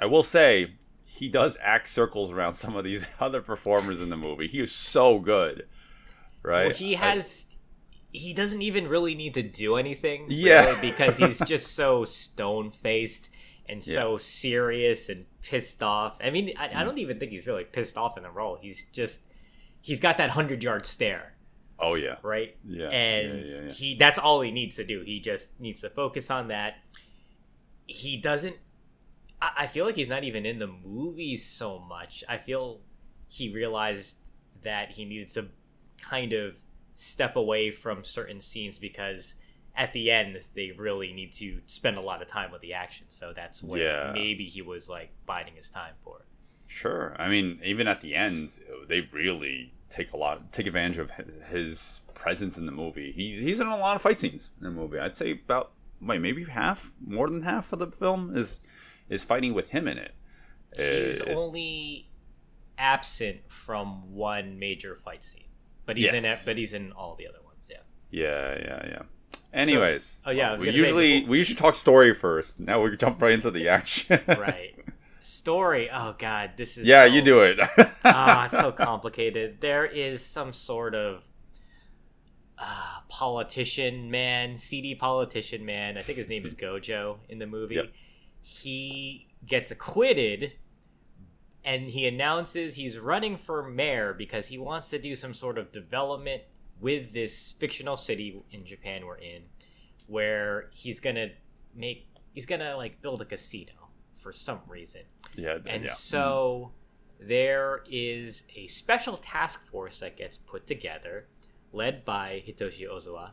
I 0.00 0.06
will 0.06 0.22
say 0.22 0.74
he 1.04 1.28
does 1.28 1.56
act 1.62 1.88
circles 1.88 2.30
around 2.32 2.54
some 2.54 2.76
of 2.76 2.84
these 2.84 3.06
other 3.20 3.40
performers 3.40 4.00
in 4.00 4.08
the 4.10 4.16
movie. 4.16 4.46
He 4.48 4.60
is 4.60 4.72
so 4.72 5.18
good, 5.18 5.66
right? 6.42 6.66
Well, 6.66 6.74
he 6.74 6.96
I- 6.96 7.14
has. 7.14 7.56
he 8.12 8.32
doesn't 8.32 8.62
even 8.62 8.88
really 8.88 9.14
need 9.14 9.34
to 9.34 9.42
do 9.42 9.76
anything. 9.76 10.26
Yeah. 10.28 10.64
really, 10.66 10.80
because 10.90 11.18
he's 11.18 11.38
just 11.46 11.74
so 11.74 12.04
stone 12.04 12.70
faced 12.70 13.30
and 13.68 13.82
so 13.84 14.16
serious 14.16 15.08
and 15.08 15.26
pissed 15.42 15.82
off. 15.82 16.18
I 16.22 16.30
mean, 16.30 16.52
I, 16.56 16.68
Mm. 16.68 16.76
I 16.76 16.84
don't 16.84 16.98
even 16.98 17.18
think 17.18 17.32
he's 17.32 17.46
really 17.46 17.64
pissed 17.64 17.98
off 17.98 18.16
in 18.16 18.22
the 18.22 18.30
role. 18.30 18.56
He's 18.60 18.84
just 18.92 19.20
he's 19.80 20.00
got 20.00 20.16
that 20.18 20.30
hundred 20.30 20.62
yard 20.62 20.86
stare, 20.86 21.34
oh 21.78 21.94
yeah, 21.94 22.16
right? 22.22 22.56
Yeah, 22.64 22.88
and 22.88 23.44
yeah, 23.44 23.54
yeah, 23.54 23.62
yeah. 23.66 23.72
he 23.72 23.94
that's 23.96 24.18
all 24.18 24.40
he 24.40 24.50
needs 24.50 24.76
to 24.76 24.84
do. 24.84 25.02
He 25.02 25.20
just 25.20 25.58
needs 25.60 25.80
to 25.82 25.90
focus 25.90 26.30
on 26.30 26.48
that. 26.48 26.76
He 27.86 28.16
doesn't. 28.16 28.56
I, 29.40 29.50
I 29.58 29.66
feel 29.66 29.84
like 29.86 29.96
he's 29.96 30.08
not 30.08 30.24
even 30.24 30.46
in 30.46 30.58
the 30.58 30.66
movies 30.66 31.44
so 31.44 31.78
much. 31.78 32.24
I 32.28 32.36
feel 32.38 32.80
he 33.28 33.52
realized 33.54 34.16
that 34.62 34.90
he 34.92 35.04
needed 35.04 35.28
to 35.30 35.48
kind 36.00 36.32
of 36.32 36.58
step 36.94 37.36
away 37.36 37.70
from 37.70 38.02
certain 38.04 38.40
scenes 38.40 38.78
because 38.78 39.36
at 39.78 39.92
the 39.94 40.10
end 40.10 40.40
they 40.54 40.72
really 40.76 41.12
need 41.12 41.32
to 41.32 41.60
spend 41.66 41.96
a 41.96 42.00
lot 42.02 42.20
of 42.20 42.28
time 42.28 42.50
with 42.52 42.60
the 42.60 42.74
action. 42.74 43.06
So 43.08 43.32
that's 43.34 43.62
where 43.62 43.80
Yeah. 43.80 44.12
maybe 44.12 44.44
he 44.44 44.60
was 44.60 44.88
like 44.90 45.10
biding 45.24 45.54
his 45.54 45.70
time 45.70 45.94
for. 46.04 46.26
Sure. 46.66 47.16
I 47.18 47.28
mean, 47.28 47.60
even 47.64 47.88
at 47.88 48.02
the 48.02 48.14
end, 48.14 48.60
they 48.88 49.00
really 49.00 49.72
take 49.88 50.12
a 50.12 50.16
lot, 50.18 50.52
take 50.52 50.66
advantage 50.66 50.98
of 50.98 51.10
his 51.48 52.02
presence 52.14 52.58
in 52.58 52.66
the 52.66 52.72
movie. 52.72 53.12
He's 53.12 53.38
he's 53.40 53.60
in 53.60 53.66
a 53.68 53.76
lot 53.78 53.96
of 53.96 54.02
fight 54.02 54.20
scenes 54.20 54.50
in 54.58 54.64
the 54.64 54.70
movie. 54.70 54.98
I'd 54.98 55.16
say 55.16 55.30
about 55.30 55.72
wait, 56.00 56.20
maybe 56.20 56.44
half, 56.44 56.92
more 57.00 57.28
than 57.30 57.42
half 57.42 57.72
of 57.72 57.78
the 57.78 57.86
film 57.90 58.36
is 58.36 58.60
is 59.08 59.24
fighting 59.24 59.54
with 59.54 59.70
him 59.70 59.88
in 59.88 59.96
it. 59.96 60.14
He's 60.76 61.22
Uh, 61.22 61.30
only 61.30 62.10
absent 62.76 63.40
from 63.50 64.12
one 64.14 64.58
major 64.58 64.96
fight 64.96 65.24
scene, 65.24 65.48
but 65.86 65.96
he's 65.96 66.12
in 66.12 66.24
it. 66.24 66.38
But 66.44 66.56
he's 66.56 66.72
in 66.72 66.92
all 66.92 67.14
the 67.16 67.26
other 67.28 67.40
ones. 67.42 67.66
Yeah. 67.70 67.78
yeah, 68.10 68.58
yeah, 68.58 68.86
yeah. 68.86 69.02
Anyways, 69.52 70.20
oh, 70.26 70.30
yeah, 70.30 70.56
we 70.58 70.70
usually 70.70 71.24
we 71.24 71.38
usually 71.38 71.56
talk 71.56 71.74
story 71.74 72.14
first. 72.14 72.60
Now 72.60 72.82
we 72.82 72.94
jump 72.96 73.22
right 73.22 73.32
into 73.32 73.50
the 73.50 73.68
action. 73.68 74.20
Right. 74.28 74.74
Story. 75.20 75.90
Oh 75.92 76.14
God, 76.18 76.52
this 76.56 76.78
is. 76.78 76.86
yeah, 76.86 77.02
so- 77.06 77.12
you 77.14 77.22
do 77.22 77.40
it. 77.40 77.58
ah, 78.04 78.46
so 78.50 78.72
complicated. 78.72 79.60
There 79.60 79.84
is 79.84 80.24
some 80.24 80.52
sort 80.52 80.94
of 80.94 81.26
uh, 82.58 83.00
politician 83.08 84.10
man, 84.10 84.58
seedy 84.58 84.94
politician 84.94 85.64
man. 85.64 85.98
I 85.98 86.02
think 86.02 86.18
his 86.18 86.28
name 86.28 86.44
is 86.46 86.54
Gojo 86.56 87.18
in 87.28 87.38
the 87.38 87.46
movie. 87.46 87.76
Yep. 87.76 87.92
He 88.40 89.28
gets 89.46 89.70
acquitted, 89.70 90.52
and 91.64 91.88
he 91.88 92.06
announces 92.06 92.74
he's 92.74 92.98
running 92.98 93.36
for 93.36 93.62
mayor 93.68 94.14
because 94.14 94.46
he 94.46 94.58
wants 94.58 94.88
to 94.90 94.98
do 94.98 95.14
some 95.14 95.34
sort 95.34 95.58
of 95.58 95.72
development 95.72 96.42
with 96.80 97.12
this 97.12 97.52
fictional 97.58 97.96
city 97.96 98.42
in 98.50 98.64
Japan 98.64 99.06
we're 99.06 99.16
in, 99.18 99.42
where 100.06 100.70
he's 100.72 101.00
gonna 101.00 101.28
make 101.74 102.08
he's 102.32 102.46
gonna 102.46 102.76
like 102.76 103.00
build 103.02 103.20
a 103.22 103.24
casino 103.24 103.72
for 104.18 104.32
some 104.32 104.60
reason. 104.68 105.02
yeah, 105.36 105.58
And 105.66 105.84
yeah. 105.84 105.90
so 105.92 106.72
there 107.20 107.82
is 107.90 108.44
a 108.54 108.66
special 108.68 109.16
task 109.16 109.66
force 109.66 110.00
that 110.00 110.16
gets 110.16 110.38
put 110.38 110.66
together, 110.66 111.26
led 111.72 112.04
by 112.04 112.42
Hitoshi 112.46 112.88
Ozawa. 112.88 113.30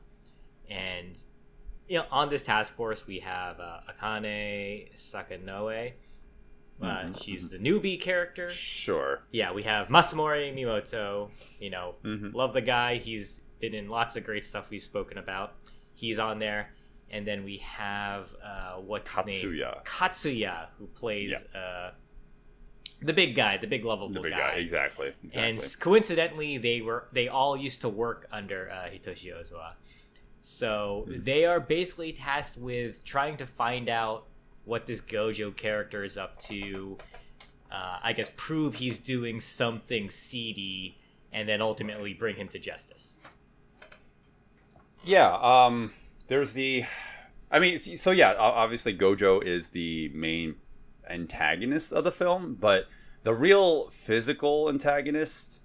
And 0.70 1.22
you 1.88 2.00
know, 2.00 2.06
on 2.12 2.30
this 2.30 2.44
task 2.44 2.76
force, 2.76 3.06
we 3.06 3.20
have 3.20 3.60
uh, 3.60 3.80
Akane 3.92 4.96
Sakanoe. 4.96 5.94
Uh, 6.82 6.86
Mhm, 7.06 7.24
she's 7.24 7.50
the 7.50 7.58
newbie 7.58 8.00
character. 8.00 8.50
sure. 8.52 9.22
Yeah, 9.32 9.54
we 9.54 9.64
have 9.64 9.88
Masanori 9.88 10.54
Mimoto. 10.54 11.30
You 11.60 11.70
know, 11.70 11.96
Mhm. 12.04 12.34
love 12.34 12.52
the 12.54 12.62
guy. 12.62 12.98
He's 12.98 13.42
been 13.62 13.74
in 13.74 13.88
lots 13.90 14.16
of 14.18 14.24
great 14.26 14.44
stuff 14.44 14.70
we've 14.70 14.82
spoken 14.82 15.18
about. 15.18 15.54
He's 15.94 16.20
on 16.20 16.40
there. 16.40 16.72
and 17.12 17.26
then 17.26 17.44
we 17.46 17.58
have 17.60 18.34
uh, 18.44 18.74
what's 18.78 19.10
his 19.16 19.26
name? 19.28 19.54
Katsuya. 19.54 19.86
Katsuya, 19.86 20.68
who 20.80 20.88
plays 20.88 21.34
uh, 21.54 21.92
the 23.02 23.14
big 23.14 23.36
guy, 23.36 23.58
the 23.58 23.68
big 23.68 23.86
lovable 23.86 24.10
The 24.12 24.22
big 24.22 24.32
guy, 24.34 24.56
exactly. 24.56 25.14
exactly. 25.24 25.42
and 25.50 25.78
coincidentally, 25.80 26.58
they 26.58 26.82
were 26.82 27.08
they 27.14 27.28
all 27.28 27.56
used 27.56 27.80
to 27.82 27.90
work 27.90 28.28
under 28.32 28.70
uh, 28.72 28.90
Hitoshi 28.90 29.32
Ozawa. 29.34 29.74
So 30.42 31.06
Hmm. 31.08 31.24
they 31.24 31.46
are 31.46 31.60
basically 31.60 32.12
tasked 32.12 32.58
with 32.58 33.04
trying 33.06 33.38
to 33.38 33.46
find 33.46 33.88
out 33.88 34.26
what 34.66 34.88
this 34.88 35.02
Gojo 35.02 35.56
character 35.56 36.04
is 36.04 36.18
up 36.18 36.40
to. 36.44 36.98
Uh, 37.72 38.00
I 38.04 38.14
guess 38.14 38.30
prove 38.38 38.76
he's 38.76 38.98
doing 38.98 39.40
something 39.40 40.10
seedy, 40.10 40.98
and 41.34 41.48
then 41.48 41.62
ultimately 41.62 42.14
bring 42.14 42.36
him 42.36 42.48
to 42.50 42.60
justice. 42.60 43.18
Yeah, 45.04 45.38
um 45.42 45.94
there's 46.28 46.54
the 46.54 46.86
I 47.52 47.60
mean 47.60 47.80
so 47.80 48.12
yeah, 48.12 48.34
obviously 48.38 48.96
Gojo 48.98 49.44
is 49.44 49.70
the 49.70 50.10
main 50.10 50.56
antagonist 51.10 51.94
of 51.94 52.04
the 52.04 52.12
film, 52.12 52.58
but 52.60 52.88
the 53.24 53.34
real 53.34 53.90
physical 53.90 54.70
antagonist 54.70 55.62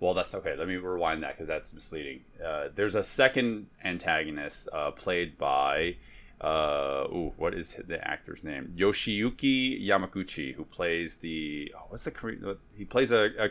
well, 0.00 0.12
that's 0.12 0.34
okay. 0.34 0.54
Let 0.54 0.68
me 0.68 0.76
rewind 0.76 1.22
that 1.22 1.32
because 1.32 1.48
that's 1.48 1.72
misleading. 1.72 2.24
Uh, 2.44 2.68
there's 2.74 2.94
a 2.94 3.02
second 3.02 3.68
antagonist 3.82 4.68
uh, 4.70 4.90
played 4.90 5.38
by, 5.38 5.96
uh, 6.44 7.06
ooh, 7.10 7.32
what 7.38 7.54
is 7.54 7.74
the 7.86 8.06
actor's 8.06 8.44
name? 8.44 8.74
Yoshiyuki 8.76 9.82
Yamaguchi, 9.82 10.54
who 10.54 10.66
plays 10.66 11.16
the 11.16 11.72
oh, 11.74 11.86
what's 11.88 12.04
the 12.04 12.10
Korean? 12.10 12.58
He 12.76 12.84
plays 12.84 13.10
a, 13.10 13.30
a 13.38 13.50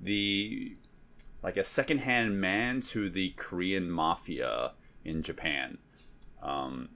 the 0.00 0.76
like 1.40 1.56
a 1.56 1.62
secondhand 1.62 2.40
man 2.40 2.80
to 2.80 3.08
the 3.08 3.30
Korean 3.36 3.88
mafia 3.88 4.72
in 5.04 5.22
Japan. 5.22 5.78
Um, 6.42 6.88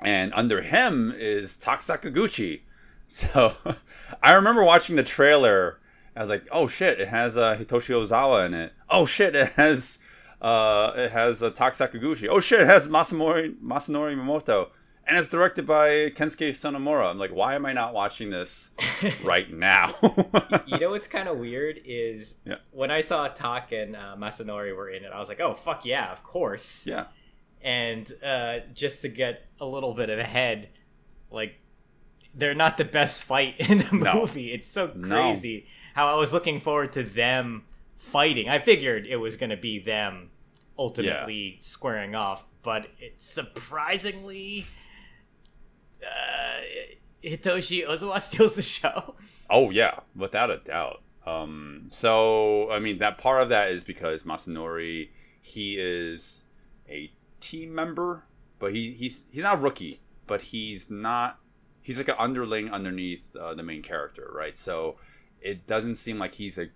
and 0.00 0.34
under 0.34 0.60
him 0.60 1.14
is 1.16 1.56
Tak 1.56 1.80
Sakaguchi. 1.80 2.60
So 3.10 3.54
I 4.22 4.34
remember 4.34 4.62
watching 4.62 4.96
the 4.96 5.02
trailer. 5.02 5.80
I 6.14 6.20
was 6.20 6.28
like, 6.28 6.46
"Oh 6.52 6.68
shit! 6.68 7.00
It 7.00 7.08
has 7.08 7.38
uh, 7.38 7.56
Hitoshi 7.56 7.94
Ozawa 7.94 8.44
in 8.44 8.52
it. 8.52 8.74
Oh 8.90 9.06
shit! 9.06 9.34
It 9.34 9.52
has 9.52 9.98
uh, 10.40 10.92
it 10.96 11.10
has 11.10 11.42
uh, 11.42 11.50
Tak 11.50 11.72
Sakaguchi. 11.72 12.28
Oh 12.30 12.40
shit! 12.40 12.60
It 12.60 12.66
has 12.66 12.86
Masamori 12.88 13.54
Masanori 13.62 14.16
Mimoto, 14.16 14.68
and 15.06 15.16
it's 15.18 15.28
directed 15.28 15.66
by 15.66 16.10
Kensuke 16.10 16.50
Sonomura. 16.50 17.10
I'm 17.10 17.18
like, 17.18 17.30
why 17.32 17.54
am 17.54 17.66
I 17.66 17.72
not 17.72 17.92
watching 17.94 18.30
this 18.30 18.70
right 19.24 19.50
now? 19.52 19.94
you 20.66 20.78
know 20.78 20.90
what's 20.90 21.08
kind 21.08 21.28
of 21.28 21.38
weird 21.38 21.80
is 21.84 22.36
Yeah. 22.44 22.56
when 22.72 22.90
I 22.90 23.00
saw 23.00 23.28
Tak 23.28 23.72
and 23.72 23.96
uh, 23.96 24.16
Masanori 24.18 24.74
were 24.76 24.90
in 24.90 25.04
it, 25.04 25.10
I 25.12 25.18
was 25.18 25.28
like, 25.28 25.40
"Oh 25.40 25.54
fuck 25.54 25.84
yeah, 25.84 26.12
of 26.12 26.22
course!" 26.22 26.86
yeah. 26.86 27.06
and 27.62 28.12
uh, 28.24 28.60
just 28.74 29.02
to 29.02 29.08
get 29.08 29.44
a 29.60 29.66
little 29.66 29.94
bit 29.94 30.08
of 30.10 30.18
ahead, 30.18 30.68
like 31.30 31.54
they're 32.34 32.54
not 32.54 32.76
the 32.76 32.84
best 32.84 33.22
fight 33.24 33.54
in 33.58 33.78
the 33.78 33.96
No. 33.96 34.14
movie. 34.20 34.52
It's 34.52 34.70
so 34.70 34.92
No. 34.94 35.08
crazy 35.08 35.66
how 35.94 36.06
I 36.06 36.14
was 36.14 36.32
looking 36.32 36.60
forward 36.60 36.92
to 36.92 37.02
them 37.02 37.64
fighting. 37.98 38.48
I 38.48 38.58
figured 38.58 39.06
it 39.06 39.16
was 39.16 39.36
going 39.36 39.50
to 39.50 39.56
be 39.56 39.78
them 39.78 40.30
ultimately 40.78 41.58
squaring 41.60 42.14
off, 42.14 42.46
but 42.62 42.86
it's 42.98 43.26
surprisingly 43.26 44.64
uh, 46.02 46.60
Hitoshi 47.22 47.86
Ozawa 47.86 48.20
steals 48.22 48.54
the 48.54 48.62
show. 48.62 49.16
Oh 49.50 49.70
yeah, 49.70 50.00
without 50.16 50.50
a 50.50 50.58
doubt. 50.58 51.02
Um, 51.26 51.88
so 51.90 52.70
I 52.70 52.78
mean, 52.78 52.98
that 52.98 53.18
part 53.18 53.42
of 53.42 53.48
that 53.50 53.70
is 53.70 53.84
because 53.84 54.22
Masanori 54.22 55.10
he 55.40 55.76
is 55.78 56.44
a 56.88 57.10
team 57.40 57.74
member, 57.74 58.24
but 58.58 58.72
he 58.72 58.92
he's 58.92 59.24
he's 59.30 59.42
not 59.42 59.58
a 59.58 59.60
rookie, 59.60 60.00
but 60.26 60.40
he's 60.42 60.88
not 60.88 61.38
he's 61.82 61.98
like 61.98 62.08
an 62.08 62.16
underling 62.18 62.70
underneath 62.70 63.34
uh, 63.34 63.54
the 63.54 63.62
main 63.62 63.82
character, 63.82 64.30
right? 64.32 64.56
So 64.56 64.96
it 65.40 65.66
doesn't 65.66 65.96
seem 65.96 66.18
like 66.18 66.34
he's 66.34 66.58
a 66.58 66.68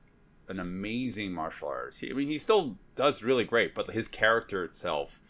an 0.49 0.59
amazing 0.61 1.33
martial 1.33 1.69
artist. 1.69 2.01
He, 2.01 2.11
I 2.11 2.15
mean, 2.15 2.29
he 2.29 2.39
still 2.39 2.77
does 2.97 3.23
really 3.23 3.45
great, 3.45 3.75
but 3.75 3.91
his 3.91 4.09
character 4.09 4.65
itself 4.65 5.21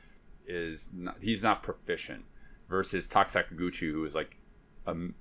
is 0.47 0.91
not, 0.95 1.17
he's 1.21 1.43
not 1.43 1.63
proficient. 1.63 2.25
Versus 2.69 3.07
Tak 3.07 3.29
Sakaguchi, 3.29 3.91
who 3.93 4.03
is 4.07 4.15
like 4.15 4.39
um, 4.87 5.15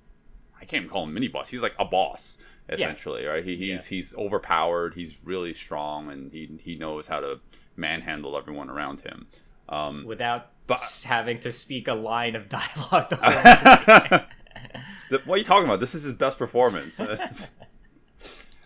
I 0.58 0.64
can't 0.64 0.84
even 0.84 0.88
call 0.88 1.04
him 1.04 1.12
mini 1.12 1.28
boss. 1.28 1.50
He's 1.50 1.60
like 1.60 1.74
a 1.78 1.84
boss 1.84 2.38
essentially, 2.66 3.26
right? 3.26 3.44
He, 3.44 3.56
he's 3.56 3.86
he's 3.86 4.14
overpowered. 4.14 4.94
He's 4.94 5.22
really 5.26 5.52
strong, 5.52 6.10
and 6.10 6.32
he 6.32 6.48
he 6.62 6.76
knows 6.76 7.08
how 7.08 7.20
to 7.20 7.40
manhandle 7.76 8.38
everyone 8.38 8.70
around 8.70 9.02
him. 9.02 9.26
Um, 9.68 10.04
Without 10.06 10.46
But- 10.66 11.02
having 11.04 11.40
to 11.40 11.52
speak 11.52 11.88
a 11.88 11.94
line 11.94 12.34
of 12.36 12.48
dialogue. 12.48 13.10
The 13.10 13.16
whole 13.16 14.20
The- 15.10 15.18
what 15.26 15.34
are 15.34 15.38
you 15.38 15.44
talking 15.44 15.66
about? 15.68 15.80
This 15.80 15.94
is 15.94 16.04
his 16.04 16.14
best 16.14 16.38
performance. 16.38 16.98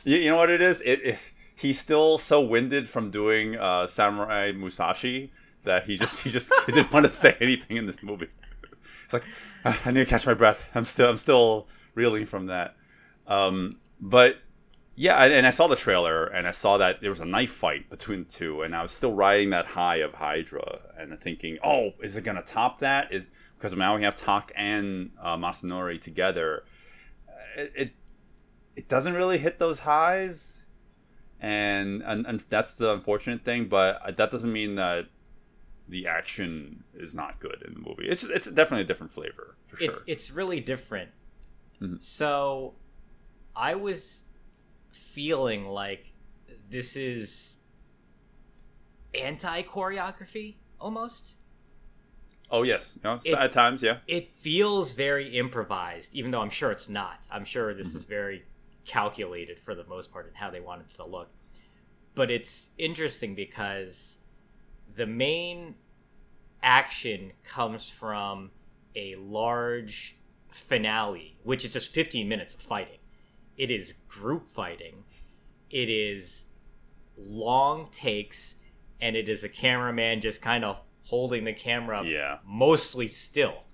You, 0.06 0.18
you 0.18 0.30
know 0.30 0.36
what 0.36 0.50
it 0.50 0.62
is? 0.62 0.80
It, 0.82 1.04
it 1.04 1.18
he's 1.56 1.80
still 1.80 2.16
so 2.16 2.40
winded 2.40 2.88
from 2.88 3.10
doing 3.10 3.56
uh, 3.56 3.88
Samurai 3.88 4.52
Musashi 4.52 5.32
that 5.64 5.84
he 5.84 5.98
just 5.98 6.22
he 6.22 6.30
just 6.30 6.52
he 6.64 6.72
didn't 6.72 6.92
want 6.92 7.04
to 7.04 7.10
say 7.10 7.36
anything 7.40 7.76
in 7.76 7.86
this 7.86 8.02
movie. 8.02 8.28
It's 9.04 9.12
like 9.12 9.24
"Ah, 9.64 9.78
I 9.84 9.90
need 9.90 10.04
to 10.04 10.06
catch 10.06 10.24
my 10.24 10.34
breath. 10.34 10.70
I'm 10.76 10.84
still 10.84 11.10
I'm 11.10 11.16
still 11.16 11.66
reeling 11.96 12.24
from 12.24 12.46
that. 12.46 12.76
Um, 13.26 13.80
but 14.00 14.36
yeah, 14.94 15.22
and, 15.24 15.32
and 15.32 15.46
I 15.46 15.50
saw 15.50 15.66
the 15.66 15.76
trailer 15.76 16.24
and 16.26 16.46
I 16.46 16.52
saw 16.52 16.78
that 16.78 17.00
there 17.00 17.10
was 17.10 17.20
a 17.20 17.24
knife 17.24 17.50
fight 17.50 17.90
between 17.90 18.24
the 18.24 18.30
two, 18.30 18.62
and 18.62 18.76
I 18.76 18.82
was 18.82 18.92
still 18.92 19.12
riding 19.12 19.50
that 19.50 19.66
high 19.66 19.96
of 19.96 20.14
Hydra 20.14 20.82
and 20.96 21.20
thinking, 21.20 21.58
oh, 21.64 21.94
is 22.00 22.16
it 22.16 22.22
gonna 22.22 22.42
top 22.42 22.78
that? 22.78 23.12
Is 23.12 23.26
because 23.58 23.74
now 23.74 23.96
we 23.96 24.04
have 24.04 24.14
Tak 24.14 24.52
and 24.54 25.10
uh, 25.20 25.36
Masanori 25.36 26.00
together. 26.00 26.62
It, 27.56 27.72
it 27.74 27.92
it 28.76 28.88
doesn't 28.88 29.14
really 29.14 29.38
hit 29.38 29.58
those 29.58 29.80
highs, 29.80 30.64
and, 31.40 32.02
and 32.02 32.26
and 32.26 32.44
that's 32.48 32.76
the 32.76 32.92
unfortunate 32.92 33.44
thing. 33.44 33.66
But 33.68 34.16
that 34.16 34.30
doesn't 34.30 34.52
mean 34.52 34.74
that 34.76 35.06
the 35.88 36.06
action 36.06 36.84
is 36.94 37.14
not 37.14 37.40
good 37.40 37.62
in 37.66 37.74
the 37.74 37.80
movie. 37.80 38.06
It's 38.08 38.22
it's 38.24 38.46
definitely 38.48 38.82
a 38.82 38.86
different 38.86 39.12
flavor 39.12 39.56
for 39.66 39.76
sure. 39.76 39.90
it's 39.90 40.02
it's 40.06 40.30
really 40.30 40.60
different. 40.60 41.10
Mhm. 41.80 42.02
So 42.02 42.74
I 43.54 43.74
was 43.74 44.24
feeling 44.90 45.66
like 45.66 46.12
this 46.70 46.96
is 46.96 47.58
anti 49.14 49.62
choreography 49.62 50.56
almost. 50.80 51.36
oh 52.50 52.62
yes, 52.62 52.98
know, 53.02 53.18
It- 53.24 53.34
at 53.34 53.50
times, 53.50 53.82
yeah. 53.82 53.98
It 54.06 54.38
feels 54.38 54.92
very 54.92 55.36
improvised, 55.38 56.14
even 56.14 56.30
though 56.30 56.40
I'm 56.40 56.50
sure 56.50 56.70
it's 56.70 56.88
not. 56.88 57.26
I'm 57.30 57.44
sure 57.44 57.74
this 57.74 57.88
Mm-hmm. 57.88 57.96
is 57.98 58.04
very 58.04 58.44
calculated 58.86 59.58
for 59.58 59.74
the 59.74 59.84
most 59.84 60.12
part 60.12 60.26
in 60.28 60.34
how 60.34 60.50
they 60.50 60.60
wanted 60.60 60.86
it 60.90 60.96
to 60.96 61.06
look. 61.06 61.28
But 62.14 62.30
it's 62.30 62.70
interesting 62.78 63.34
because 63.34 64.18
the 64.94 65.06
main 65.06 65.74
action 66.62 67.32
comes 67.44 67.88
from 67.88 68.50
a 68.94 69.14
large 69.16 70.16
finale, 70.50 71.36
which 71.42 71.64
is 71.64 71.72
just 71.74 71.92
15 71.92 72.28
minutes 72.28 72.54
of 72.54 72.60
fighting. 72.60 72.98
It 73.56 73.70
is 73.70 73.92
group 74.08 74.48
fighting. 74.48 75.04
It 75.70 75.90
is 75.90 76.46
long 77.18 77.88
takes, 77.90 78.56
and 79.00 79.16
it 79.16 79.28
is 79.28 79.44
a 79.44 79.48
cameraman 79.48 80.20
just 80.20 80.40
kind 80.40 80.64
of 80.64 80.78
holding 81.02 81.44
the 81.44 81.52
camera 81.52 82.04
Yeah. 82.04 82.38
mostly 82.44 83.08
still. 83.08 83.64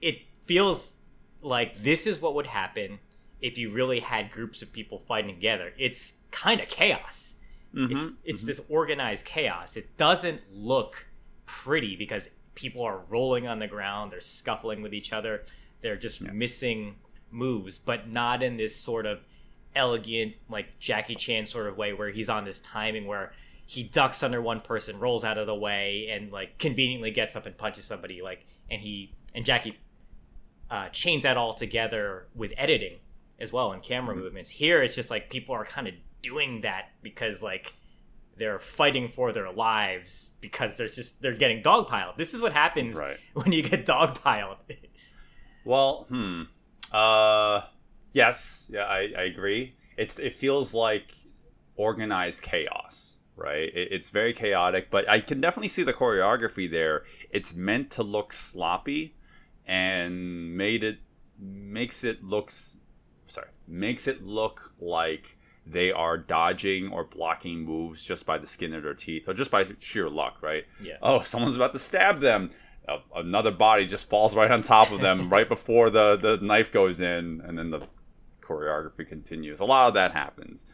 It 0.00 0.34
feels 0.46 0.94
like 1.40 1.82
this 1.82 2.06
is 2.06 2.20
what 2.20 2.34
would 2.34 2.46
happen 2.46 2.98
if 3.40 3.56
you 3.58 3.70
really 3.70 4.00
had 4.00 4.30
groups 4.30 4.62
of 4.62 4.72
people 4.72 4.98
fighting 4.98 5.34
together. 5.34 5.72
It's 5.78 6.14
kind 6.30 6.60
of 6.60 6.68
chaos. 6.68 7.36
Mm-hmm. 7.74 7.96
It's 7.96 8.14
it's 8.24 8.44
this 8.44 8.60
organized 8.68 9.24
chaos. 9.24 9.76
It 9.76 9.96
doesn't 9.96 10.40
look 10.52 11.06
pretty 11.46 11.96
because 11.96 12.28
people 12.54 12.82
are 12.82 13.00
rolling 13.08 13.46
on 13.46 13.58
the 13.58 13.66
ground, 13.66 14.10
they're 14.10 14.20
scuffling 14.20 14.82
with 14.82 14.92
each 14.92 15.12
other, 15.12 15.44
they're 15.80 15.96
just 15.96 16.20
missing 16.20 16.96
moves, 17.30 17.78
but 17.78 18.08
not 18.08 18.42
in 18.42 18.56
this 18.56 18.74
sort 18.74 19.06
of 19.06 19.20
elegant 19.76 20.34
like 20.48 20.78
Jackie 20.80 21.14
Chan 21.14 21.46
sort 21.46 21.68
of 21.68 21.76
way 21.76 21.92
where 21.92 22.10
he's 22.10 22.28
on 22.28 22.42
this 22.42 22.58
timing 22.60 23.06
where 23.06 23.32
he 23.64 23.82
ducks 23.82 24.22
under 24.22 24.40
one 24.40 24.60
person, 24.60 24.98
rolls 24.98 25.24
out 25.24 25.38
of 25.38 25.46
the 25.46 25.54
way, 25.54 26.08
and 26.10 26.32
like 26.32 26.58
conveniently 26.58 27.10
gets 27.10 27.36
up 27.36 27.46
and 27.46 27.56
punches 27.56 27.84
somebody. 27.84 28.22
Like, 28.22 28.46
and 28.70 28.80
he 28.80 29.14
and 29.34 29.44
Jackie 29.44 29.78
uh, 30.70 30.88
chains 30.88 31.22
that 31.22 31.36
all 31.36 31.54
together 31.54 32.26
with 32.34 32.52
editing 32.56 32.98
as 33.40 33.52
well 33.52 33.72
and 33.72 33.82
camera 33.82 34.16
movements. 34.16 34.50
Here, 34.50 34.82
it's 34.82 34.94
just 34.94 35.10
like 35.10 35.30
people 35.30 35.54
are 35.54 35.64
kind 35.64 35.86
of 35.88 35.94
doing 36.22 36.62
that 36.62 36.90
because 37.02 37.42
like 37.42 37.72
they're 38.36 38.58
fighting 38.58 39.08
for 39.08 39.32
their 39.32 39.50
lives 39.50 40.30
because 40.40 40.76
there's 40.76 40.94
just 40.94 41.20
they're 41.22 41.34
getting 41.36 41.62
dogpiled. 41.62 42.16
This 42.16 42.34
is 42.34 42.40
what 42.40 42.52
happens 42.52 42.96
Right. 42.96 43.18
when 43.34 43.52
you 43.52 43.62
get 43.62 43.86
dogpiled. 43.86 44.56
Well, 45.64 46.06
hmm. 46.08 46.44
Uh, 46.90 47.60
yes, 48.12 48.66
yeah, 48.70 48.84
I, 48.84 49.12
I 49.18 49.22
agree. 49.24 49.76
It's 49.98 50.18
it 50.18 50.34
feels 50.34 50.72
like 50.72 51.12
organized 51.76 52.42
chaos, 52.42 53.16
right? 53.36 53.68
It, 53.74 53.88
it's 53.90 54.08
very 54.08 54.32
chaotic, 54.32 54.90
but 54.90 55.06
I 55.10 55.20
can 55.20 55.42
definitely 55.42 55.68
see 55.68 55.82
the 55.82 55.92
choreography 55.92 56.70
there. 56.70 57.02
It's 57.28 57.54
meant 57.54 57.90
to 57.92 58.02
look 58.02 58.32
sloppy, 58.32 59.14
and 59.66 60.56
made 60.56 60.82
it 60.82 61.00
makes 61.38 62.02
it 62.02 62.24
looks 62.24 62.78
sorry 63.28 63.48
makes 63.66 64.08
it 64.08 64.24
look 64.24 64.72
like 64.80 65.36
they 65.70 65.92
are 65.92 66.16
dodging 66.16 66.88
or 66.88 67.04
blocking 67.04 67.64
moves 67.64 68.02
just 68.04 68.24
by 68.24 68.38
the 68.38 68.46
skin 68.46 68.72
of 68.72 68.82
their 68.82 68.94
teeth 68.94 69.28
or 69.28 69.34
just 69.34 69.50
by 69.50 69.66
sheer 69.78 70.08
luck, 70.08 70.38
right? 70.40 70.64
Yeah. 70.82 70.96
Oh, 71.02 71.20
someone's 71.20 71.56
about 71.56 71.72
to 71.74 71.78
stab 71.78 72.20
them. 72.20 72.50
Uh, 72.88 72.98
another 73.14 73.50
body 73.50 73.86
just 73.86 74.08
falls 74.08 74.34
right 74.34 74.50
on 74.50 74.62
top 74.62 74.90
of 74.90 75.00
them 75.00 75.28
right 75.30 75.48
before 75.48 75.90
the, 75.90 76.16
the 76.16 76.38
knife 76.38 76.72
goes 76.72 77.00
in, 77.00 77.42
and 77.44 77.58
then 77.58 77.70
the 77.70 77.86
choreography 78.40 79.06
continues. 79.06 79.60
A 79.60 79.64
lot 79.66 79.88
of 79.88 79.94
that 79.94 80.12
happens. 80.12 80.64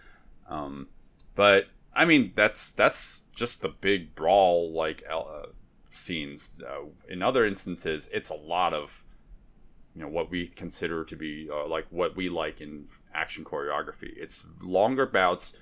Um, 0.48 0.88
but 1.34 1.66
I 1.92 2.04
mean, 2.04 2.32
that's 2.36 2.70
that's 2.70 3.22
just 3.34 3.62
the 3.62 3.68
big 3.68 4.14
brawl 4.14 4.72
like 4.72 5.02
uh, 5.10 5.46
scenes. 5.90 6.62
Uh, 6.64 6.86
in 7.08 7.22
other 7.22 7.44
instances, 7.44 8.08
it's 8.12 8.30
a 8.30 8.34
lot 8.34 8.72
of 8.72 9.03
you 9.94 10.02
know 10.02 10.08
what 10.08 10.30
we 10.30 10.46
consider 10.48 11.04
to 11.04 11.16
be 11.16 11.48
uh, 11.52 11.66
like 11.66 11.86
what 11.90 12.16
we 12.16 12.28
like 12.28 12.60
in 12.60 12.88
action 13.14 13.44
choreography. 13.44 14.12
It's 14.16 14.44
longer 14.60 15.06
bouts, 15.06 15.54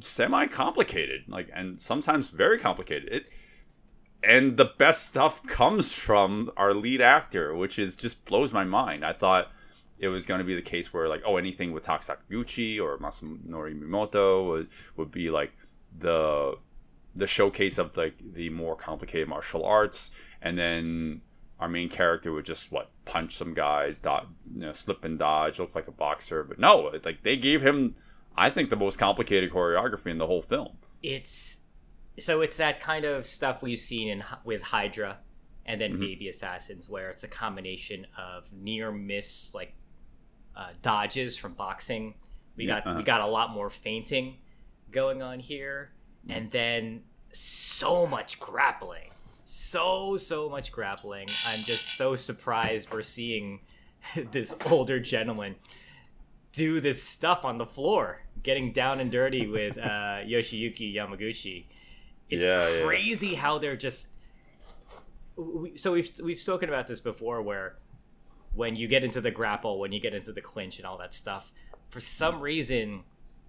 semi 0.00 0.46
complicated, 0.46 1.24
like 1.28 1.50
and 1.52 1.80
sometimes 1.80 2.28
very 2.28 2.58
complicated. 2.58 3.12
It 3.12 3.26
and 4.22 4.56
the 4.56 4.64
best 4.78 5.04
stuff 5.04 5.44
comes 5.46 5.92
from 5.92 6.50
our 6.56 6.74
lead 6.74 7.00
actor, 7.00 7.54
which 7.54 7.78
is 7.78 7.96
just 7.96 8.24
blows 8.24 8.52
my 8.52 8.64
mind. 8.64 9.04
I 9.04 9.12
thought 9.12 9.50
it 9.98 10.08
was 10.08 10.26
going 10.26 10.38
to 10.38 10.44
be 10.44 10.54
the 10.54 10.62
case 10.62 10.92
where 10.92 11.08
like 11.08 11.22
oh 11.26 11.36
anything 11.36 11.72
with 11.72 11.82
Tak 11.82 12.02
Sakaguchi 12.02 12.80
or 12.80 12.98
Masanori 12.98 13.78
Mimoto 13.78 14.46
would, 14.48 14.68
would 14.96 15.10
be 15.10 15.30
like 15.30 15.52
the 15.98 16.56
the 17.16 17.26
showcase 17.26 17.78
of 17.78 17.96
like 17.96 18.14
the 18.34 18.50
more 18.50 18.76
complicated 18.76 19.26
martial 19.26 19.64
arts 19.64 20.10
and 20.42 20.58
then 20.58 21.22
our 21.58 21.68
main 21.68 21.88
character 21.88 22.32
would 22.32 22.44
just 22.44 22.70
what 22.70 22.90
punch 23.04 23.34
some 23.36 23.54
guys, 23.54 23.98
dot, 23.98 24.28
you 24.52 24.60
know, 24.60 24.72
slip 24.72 25.04
and 25.04 25.18
dodge, 25.18 25.58
look 25.58 25.74
like 25.74 25.88
a 25.88 25.92
boxer. 25.92 26.44
But 26.44 26.58
no, 26.58 26.88
it's 26.88 27.06
like 27.06 27.22
they 27.22 27.36
gave 27.36 27.62
him, 27.62 27.94
I 28.36 28.50
think, 28.50 28.70
the 28.70 28.76
most 28.76 28.98
complicated 28.98 29.50
choreography 29.50 30.08
in 30.10 30.18
the 30.18 30.26
whole 30.26 30.42
film. 30.42 30.76
It's 31.02 31.60
so 32.18 32.40
it's 32.40 32.56
that 32.58 32.80
kind 32.80 33.04
of 33.04 33.26
stuff 33.26 33.62
we've 33.62 33.78
seen 33.78 34.08
in 34.08 34.24
with 34.44 34.62
Hydra 34.62 35.18
and 35.64 35.80
Mm-hmm. 35.80 35.92
then 35.92 36.00
Baby 36.00 36.28
Assassins, 36.28 36.88
where 36.88 37.10
it's 37.10 37.24
a 37.24 37.28
combination 37.28 38.06
of 38.16 38.44
near 38.52 38.92
miss 38.92 39.52
like 39.54 39.74
uh, 40.56 40.68
dodges 40.82 41.36
from 41.36 41.54
boxing. 41.54 42.14
We 42.56 42.66
got 42.66 42.86
uh-huh. 42.86 42.98
we 42.98 43.02
got 43.02 43.20
a 43.20 43.26
lot 43.26 43.50
more 43.50 43.68
feinting 43.70 44.36
going 44.90 45.22
on 45.22 45.40
here, 45.40 45.92
Mm-hmm. 46.26 46.36
and 46.38 46.50
then 46.50 47.02
so 47.32 48.06
much 48.06 48.40
grappling, 48.40 49.10
so 49.46 50.16
so 50.16 50.48
much 50.50 50.72
grappling. 50.72 51.28
I'm 51.46 51.60
just 51.60 51.96
so 51.96 52.14
surprised 52.16 52.92
we're 52.92 53.02
seeing 53.02 53.60
this 54.32 54.54
older 54.66 55.00
gentleman 55.00 55.54
do 56.52 56.80
this 56.80 57.02
stuff 57.02 57.44
on 57.44 57.58
the 57.58 57.66
floor, 57.66 58.22
getting 58.42 58.72
down 58.72 58.98
and 58.98 59.10
dirty 59.10 59.46
with 59.46 59.76
uh, 59.78 59.80
Yoshiyuki 60.26 60.94
Yamaguchi. 60.94 61.66
It's 62.30 62.44
Yeah, 62.44 62.68
yeah. 62.68 62.84
crazy 62.84 63.34
how 63.34 63.58
they're 63.58 63.76
just. 63.76 64.08
We, 65.36 65.76
so 65.76 65.92
we've 65.92 66.10
we've 66.22 66.38
spoken 66.38 66.68
about 66.68 66.86
this 66.86 66.98
before, 66.98 67.42
where 67.42 67.76
when 68.54 68.74
you 68.74 68.88
get 68.88 69.04
into 69.04 69.20
the 69.20 69.30
grapple, 69.30 69.78
when 69.78 69.92
you 69.92 70.00
get 70.00 70.14
into 70.14 70.32
the 70.32 70.40
clinch 70.40 70.78
and 70.78 70.86
all 70.86 70.96
that 70.98 71.12
stuff, 71.12 71.52
for 71.90 72.00
some 72.00 72.40
reason, 72.40 73.02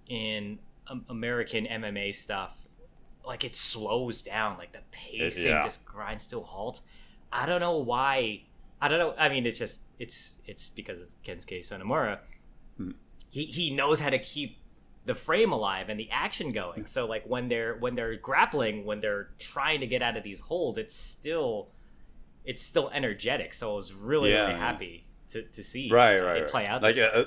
in 0.06 0.58
um, 0.86 1.04
American 1.08 1.66
MMA 1.66 2.14
stuff, 2.14 2.57
like 3.28 3.44
it 3.44 3.54
slows 3.54 4.22
down, 4.22 4.58
like 4.58 4.72
the 4.72 4.80
pacing 4.90 5.52
yeah. 5.52 5.62
just 5.62 5.84
grinds 5.84 6.26
to 6.28 6.38
a 6.38 6.42
halt. 6.42 6.80
I 7.30 7.46
don't 7.46 7.60
know 7.60 7.76
why. 7.78 8.42
I 8.80 8.88
don't 8.88 8.98
know. 8.98 9.14
I 9.16 9.28
mean, 9.28 9.46
it's 9.46 9.58
just 9.58 9.80
it's 9.98 10.38
it's 10.46 10.70
because 10.70 11.00
of 11.00 11.08
Kensuke 11.24 11.60
Sonomura. 11.60 12.18
He 13.30 13.44
he 13.44 13.70
knows 13.70 14.00
how 14.00 14.08
to 14.10 14.18
keep 14.18 14.56
the 15.04 15.14
frame 15.14 15.52
alive 15.52 15.88
and 15.90 16.00
the 16.00 16.10
action 16.10 16.50
going. 16.50 16.86
So 16.86 17.06
like 17.06 17.24
when 17.26 17.48
they're 17.48 17.76
when 17.76 17.94
they're 17.94 18.16
grappling, 18.16 18.84
when 18.86 19.00
they're 19.00 19.28
trying 19.38 19.80
to 19.80 19.86
get 19.86 20.00
out 20.02 20.16
of 20.16 20.22
these 20.22 20.40
holds, 20.40 20.78
it's 20.78 20.94
still 20.94 21.68
it's 22.46 22.62
still 22.62 22.90
energetic. 22.94 23.52
So 23.52 23.72
I 23.72 23.74
was 23.74 23.92
really 23.92 24.30
Yeah. 24.30 24.46
really 24.46 24.58
happy 24.58 25.04
to, 25.30 25.42
to 25.42 25.62
see 25.62 25.90
Right, 25.90 26.14
it 26.18 26.22
right, 26.24 26.40
right. 26.42 26.50
play 26.50 26.66
out. 26.66 26.82
Like 26.82 26.96
uh, 26.96 27.24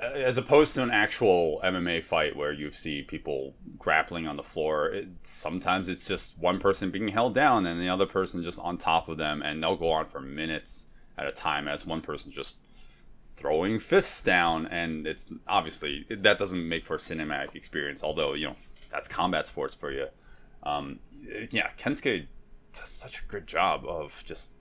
as 0.00 0.38
opposed 0.38 0.74
to 0.74 0.82
an 0.82 0.90
actual 0.90 1.60
MMA 1.62 2.02
fight 2.02 2.36
where 2.36 2.52
you 2.52 2.70
see 2.70 3.02
people 3.02 3.54
grappling 3.78 4.26
on 4.26 4.36
the 4.36 4.42
floor. 4.42 4.88
It, 4.88 5.08
sometimes 5.22 5.88
it's 5.88 6.06
just 6.06 6.38
one 6.38 6.58
person 6.58 6.90
being 6.90 7.08
held 7.08 7.34
down 7.34 7.66
and 7.66 7.80
the 7.80 7.88
other 7.88 8.06
person 8.06 8.42
just 8.42 8.58
on 8.58 8.78
top 8.78 9.08
of 9.08 9.18
them, 9.18 9.42
and 9.42 9.62
they'll 9.62 9.76
go 9.76 9.90
on 9.90 10.06
for 10.06 10.20
minutes 10.20 10.86
at 11.18 11.26
a 11.26 11.32
time 11.32 11.68
as 11.68 11.86
one 11.86 12.00
person 12.00 12.32
just 12.32 12.56
throwing 13.40 13.78
fists 13.78 14.22
down 14.22 14.66
and 14.66 15.06
it's 15.06 15.32
obviously 15.48 16.04
that 16.10 16.38
doesn't 16.38 16.68
make 16.68 16.84
for 16.84 16.96
a 16.96 16.98
cinematic 16.98 17.54
experience 17.54 18.02
although 18.02 18.34
you 18.34 18.46
know 18.46 18.56
that's 18.90 19.08
combat 19.08 19.46
sports 19.46 19.74
for 19.74 19.90
you 19.90 20.06
um 20.62 20.98
yeah 21.50 21.70
kensuke 21.78 22.26
does 22.74 22.90
such 22.90 23.22
a 23.22 23.24
good 23.28 23.46
job 23.46 23.82
of 23.86 24.22
just 24.26 24.52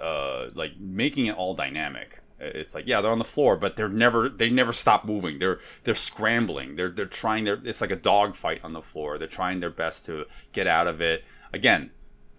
uh 0.00 0.48
like 0.54 0.78
making 0.78 1.26
it 1.26 1.36
all 1.36 1.54
dynamic 1.54 2.20
it's 2.40 2.74
like 2.74 2.86
yeah 2.86 3.00
they're 3.00 3.10
on 3.10 3.18
the 3.18 3.24
floor 3.24 3.56
but 3.56 3.76
they're 3.76 3.88
never 3.88 4.28
they 4.28 4.50
never 4.50 4.72
stop 4.72 5.04
moving. 5.04 5.38
They're 5.38 5.60
they're 5.84 5.94
scrambling. 5.94 6.76
They're 6.76 6.90
they're 6.90 7.06
trying 7.06 7.44
their 7.44 7.60
it's 7.64 7.80
like 7.80 7.90
a 7.90 7.96
dog 7.96 8.34
fight 8.34 8.60
on 8.64 8.72
the 8.72 8.82
floor. 8.82 9.18
They're 9.18 9.28
trying 9.28 9.60
their 9.60 9.70
best 9.70 10.04
to 10.06 10.26
get 10.52 10.66
out 10.66 10.86
of 10.86 11.00
it. 11.00 11.24
Again 11.52 11.90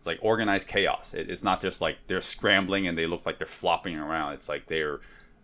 it's 0.01 0.07
like 0.07 0.17
organized 0.23 0.67
chaos. 0.67 1.13
It, 1.13 1.29
it's 1.29 1.43
not 1.43 1.61
just 1.61 1.79
like 1.79 1.97
they're 2.07 2.21
scrambling 2.21 2.87
and 2.87 2.97
they 2.97 3.05
look 3.05 3.23
like 3.23 3.37
they're 3.37 3.45
flopping 3.45 3.95
around. 3.95 4.33
It's 4.33 4.49
like 4.49 4.65
they're 4.65 4.99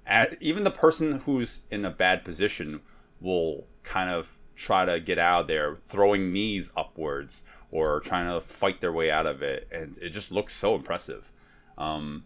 at, 0.07 0.35
even 0.41 0.63
the 0.63 0.71
person 0.71 1.19
who's 1.19 1.61
in 1.69 1.85
a 1.85 1.91
bad 1.91 2.25
position 2.25 2.81
will 3.21 3.67
kind 3.83 4.09
of 4.09 4.35
try 4.55 4.83
to 4.83 4.99
get 4.99 5.19
out 5.19 5.41
of 5.41 5.47
there 5.47 5.77
throwing 5.83 6.33
knees 6.33 6.71
upwards 6.75 7.43
or 7.69 7.99
trying 7.99 8.33
to 8.33 8.41
fight 8.41 8.81
their 8.81 8.91
way 8.91 9.11
out 9.11 9.27
of 9.27 9.43
it. 9.43 9.67
And 9.71 9.95
it 9.99 10.09
just 10.09 10.31
looks 10.31 10.55
so 10.55 10.73
impressive. 10.73 11.31
Um, 11.77 12.25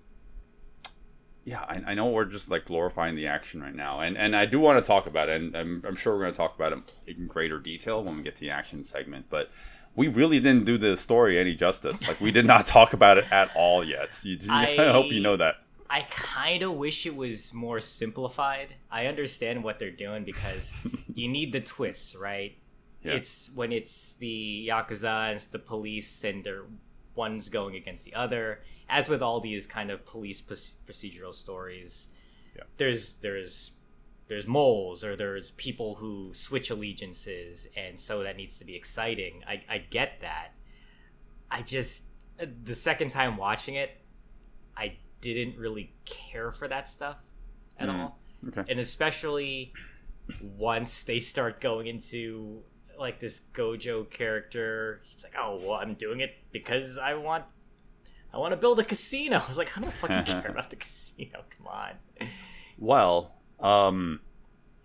yeah 1.43 1.61
I, 1.67 1.81
I 1.87 1.93
know 1.93 2.07
we're 2.09 2.25
just 2.25 2.51
like 2.51 2.65
glorifying 2.65 3.15
the 3.15 3.27
action 3.27 3.61
right 3.61 3.73
now 3.75 3.99
and, 3.99 4.17
and 4.17 4.35
i 4.35 4.45
do 4.45 4.59
want 4.59 4.83
to 4.83 4.87
talk 4.87 5.07
about 5.07 5.29
it 5.29 5.41
and 5.41 5.55
I'm, 5.55 5.83
I'm 5.87 5.95
sure 5.95 6.13
we're 6.13 6.21
going 6.21 6.33
to 6.33 6.37
talk 6.37 6.55
about 6.55 6.73
it 6.73 6.95
in 7.07 7.27
greater 7.27 7.59
detail 7.59 8.03
when 8.03 8.17
we 8.17 8.23
get 8.23 8.35
to 8.35 8.41
the 8.41 8.49
action 8.51 8.83
segment 8.83 9.25
but 9.29 9.49
we 9.95 10.07
really 10.07 10.39
didn't 10.39 10.65
do 10.65 10.77
the 10.77 10.95
story 10.97 11.39
any 11.39 11.55
justice 11.55 12.07
like 12.07 12.21
we 12.21 12.31
did 12.31 12.45
not 12.45 12.65
talk 12.77 12.93
about 12.93 13.17
it 13.17 13.31
at 13.31 13.49
all 13.55 13.83
yet 13.83 14.19
you, 14.23 14.37
I, 14.49 14.77
I- 14.77 14.91
hope 14.91 15.11
you 15.11 15.19
know 15.21 15.37
that 15.37 15.55
I 15.93 16.07
kind 16.09 16.63
of 16.63 16.75
wish 16.75 17.05
it 17.05 17.17
was 17.17 17.53
more 17.53 17.81
simplified. 17.81 18.75
I 18.89 19.07
understand 19.07 19.61
what 19.61 19.77
they're 19.77 19.91
doing 19.91 20.23
because 20.23 20.73
you 21.13 21.27
need 21.27 21.51
the 21.51 21.59
twists, 21.59 22.15
right? 22.15 22.55
Yeah. 23.03 23.15
It's 23.15 23.51
when 23.55 23.73
it's 23.73 24.13
the 24.13 24.69
yakuza 24.71 25.27
and 25.27 25.35
it's 25.35 25.47
the 25.47 25.59
police, 25.59 26.23
and 26.23 26.45
they're 26.45 26.63
one's 27.15 27.49
going 27.49 27.75
against 27.75 28.05
the 28.05 28.13
other. 28.13 28.61
As 28.89 29.07
with 29.09 29.21
all 29.21 29.39
these 29.39 29.65
kind 29.65 29.89
of 29.91 30.05
police 30.05 30.41
procedural 30.41 31.33
stories, 31.33 32.09
Yeah. 32.55 32.63
there's 32.77 33.13
there's 33.19 33.71
there's 34.27 34.47
moles 34.47 35.03
or 35.03 35.15
there's 35.15 35.51
people 35.51 35.95
who 35.95 36.33
switch 36.33 36.69
allegiances, 36.69 37.67
and 37.75 37.99
so 37.99 38.23
that 38.23 38.37
needs 38.37 38.57
to 38.57 38.65
be 38.65 38.75
exciting. 38.75 39.43
I 39.47 39.61
I 39.69 39.77
get 39.79 40.19
that. 40.21 40.49
I 41.49 41.61
just 41.61 42.05
the 42.63 42.75
second 42.75 43.11
time 43.11 43.37
watching 43.37 43.75
it, 43.75 43.91
I 44.75 44.97
didn't 45.21 45.57
really 45.57 45.93
care 46.05 46.51
for 46.51 46.67
that 46.67 46.89
stuff 46.89 47.17
at 47.77 47.87
Mm, 47.89 47.99
all. 47.99 48.19
okay. 48.47 48.63
And 48.71 48.79
especially 48.79 49.73
once 50.41 51.03
they 51.03 51.19
start 51.19 51.59
going 51.61 51.87
into 51.87 52.63
like 53.01 53.19
this 53.19 53.41
Gojo 53.53 54.09
character, 54.09 55.01
he's 55.03 55.23
like, 55.23 55.33
"Oh, 55.37 55.59
well, 55.61 55.73
I'm 55.73 55.95
doing 55.95 56.21
it 56.21 56.35
because 56.51 56.97
I 56.97 57.15
want 57.15 57.43
I 58.33 58.37
want 58.37 58.53
to 58.53 58.57
build 58.57 58.79
a 58.79 58.83
casino." 58.83 59.37
I 59.43 59.47
was 59.47 59.57
like, 59.57 59.77
"I 59.77 59.81
don't 59.81 59.93
fucking 59.93 60.23
care 60.23 60.45
about 60.49 60.69
the 60.69 60.77
casino. 60.77 61.43
Come 61.57 61.67
on." 61.67 61.91
Well, 62.77 63.35
um, 63.59 64.21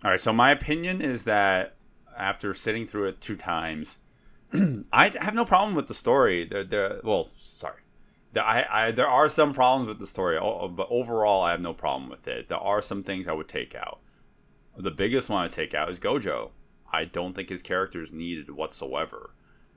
all 0.03 0.11
right. 0.11 0.19
So 0.19 0.33
my 0.33 0.51
opinion 0.51 1.01
is 1.01 1.23
that 1.23 1.75
after 2.17 2.53
sitting 2.53 2.85
through 2.85 3.05
it 3.05 3.21
two 3.21 3.37
times, 3.37 3.99
I 4.53 5.13
have 5.19 5.33
no 5.33 5.45
problem 5.45 5.75
with 5.75 5.87
the 5.87 5.93
story. 5.93 6.45
There, 6.45 6.63
there. 6.63 6.99
Well, 7.03 7.29
sorry. 7.37 7.81
There, 8.33 8.43
I, 8.43 8.65
I, 8.69 8.91
there 8.91 9.07
are 9.07 9.29
some 9.29 9.53
problems 9.53 9.87
with 9.87 9.99
the 9.99 10.07
story, 10.07 10.37
but 10.37 10.87
overall, 10.89 11.43
I 11.43 11.51
have 11.51 11.61
no 11.61 11.73
problem 11.73 12.09
with 12.09 12.27
it. 12.27 12.49
There 12.49 12.57
are 12.57 12.81
some 12.81 13.01
things 13.01 13.27
I 13.27 13.31
would 13.33 13.47
take 13.47 13.73
out. 13.73 13.99
The 14.77 14.91
biggest 14.91 15.29
one 15.29 15.45
I 15.45 15.47
take 15.47 15.73
out 15.73 15.89
is 15.89 15.99
Gojo. 15.99 16.51
I 16.91 17.05
don't 17.05 17.33
think 17.33 17.49
his 17.49 17.61
character 17.61 18.01
is 18.01 18.11
needed 18.11 18.49
whatsoever. 18.51 19.31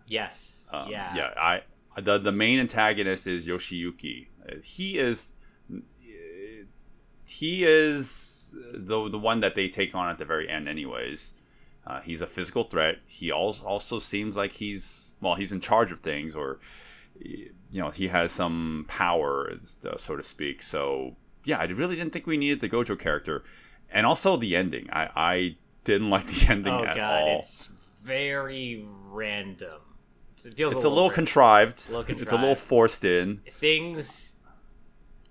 Yes. 0.06 0.66
Um, 0.72 0.90
yeah. 0.90 1.14
yeah. 1.14 1.34
I 1.36 1.62
the 2.00 2.18
the 2.18 2.32
main 2.32 2.58
antagonist 2.58 3.26
is 3.26 3.46
Yoshiyuki. 3.46 4.28
He 4.62 4.98
is 4.98 5.32
he 7.26 7.64
is 7.64 8.54
the 8.72 9.08
the 9.08 9.18
one 9.18 9.40
that 9.40 9.54
they 9.54 9.68
take 9.68 9.94
on 9.94 10.08
at 10.08 10.18
the 10.18 10.24
very 10.24 10.48
end, 10.48 10.68
anyways. 10.68 11.32
Uh, 11.86 12.00
he's 12.00 12.20
a 12.20 12.26
physical 12.26 12.64
threat. 12.64 12.98
He 13.06 13.30
also 13.30 13.64
also 13.64 13.98
seems 13.98 14.36
like 14.36 14.52
he's 14.52 15.12
well, 15.20 15.34
he's 15.34 15.52
in 15.52 15.60
charge 15.60 15.92
of 15.92 16.00
things, 16.00 16.34
or 16.34 16.58
you 17.18 17.52
know, 17.72 17.90
he 17.90 18.08
has 18.08 18.32
some 18.32 18.84
power, 18.88 19.52
uh, 19.84 19.96
so 19.96 20.16
to 20.16 20.22
speak. 20.22 20.62
So 20.62 21.16
yeah, 21.44 21.58
I 21.58 21.64
really 21.64 21.96
didn't 21.96 22.12
think 22.12 22.26
we 22.26 22.36
needed 22.36 22.60
the 22.60 22.68
Gojo 22.68 22.98
character, 22.98 23.44
and 23.90 24.06
also 24.06 24.36
the 24.36 24.56
ending. 24.56 24.88
I 24.92 25.08
I 25.16 25.56
didn't 25.84 26.10
like 26.10 26.26
the 26.26 26.46
ending 26.52 26.72
Oh 26.72 26.84
at 26.84 26.96
god, 26.96 27.22
all. 27.22 27.38
it's 27.40 27.68
very 28.02 28.84
random. 29.08 29.80
It 30.44 30.54
feels 30.54 30.74
It's 30.74 30.84
a 30.84 30.88
little 30.88 31.08
cr- 31.10 31.14
contrived. 31.16 31.84
little 31.90 32.04
It's 32.22 32.32
a 32.32 32.36
little 32.36 32.54
forced 32.54 33.04
in. 33.04 33.42
things 33.52 34.34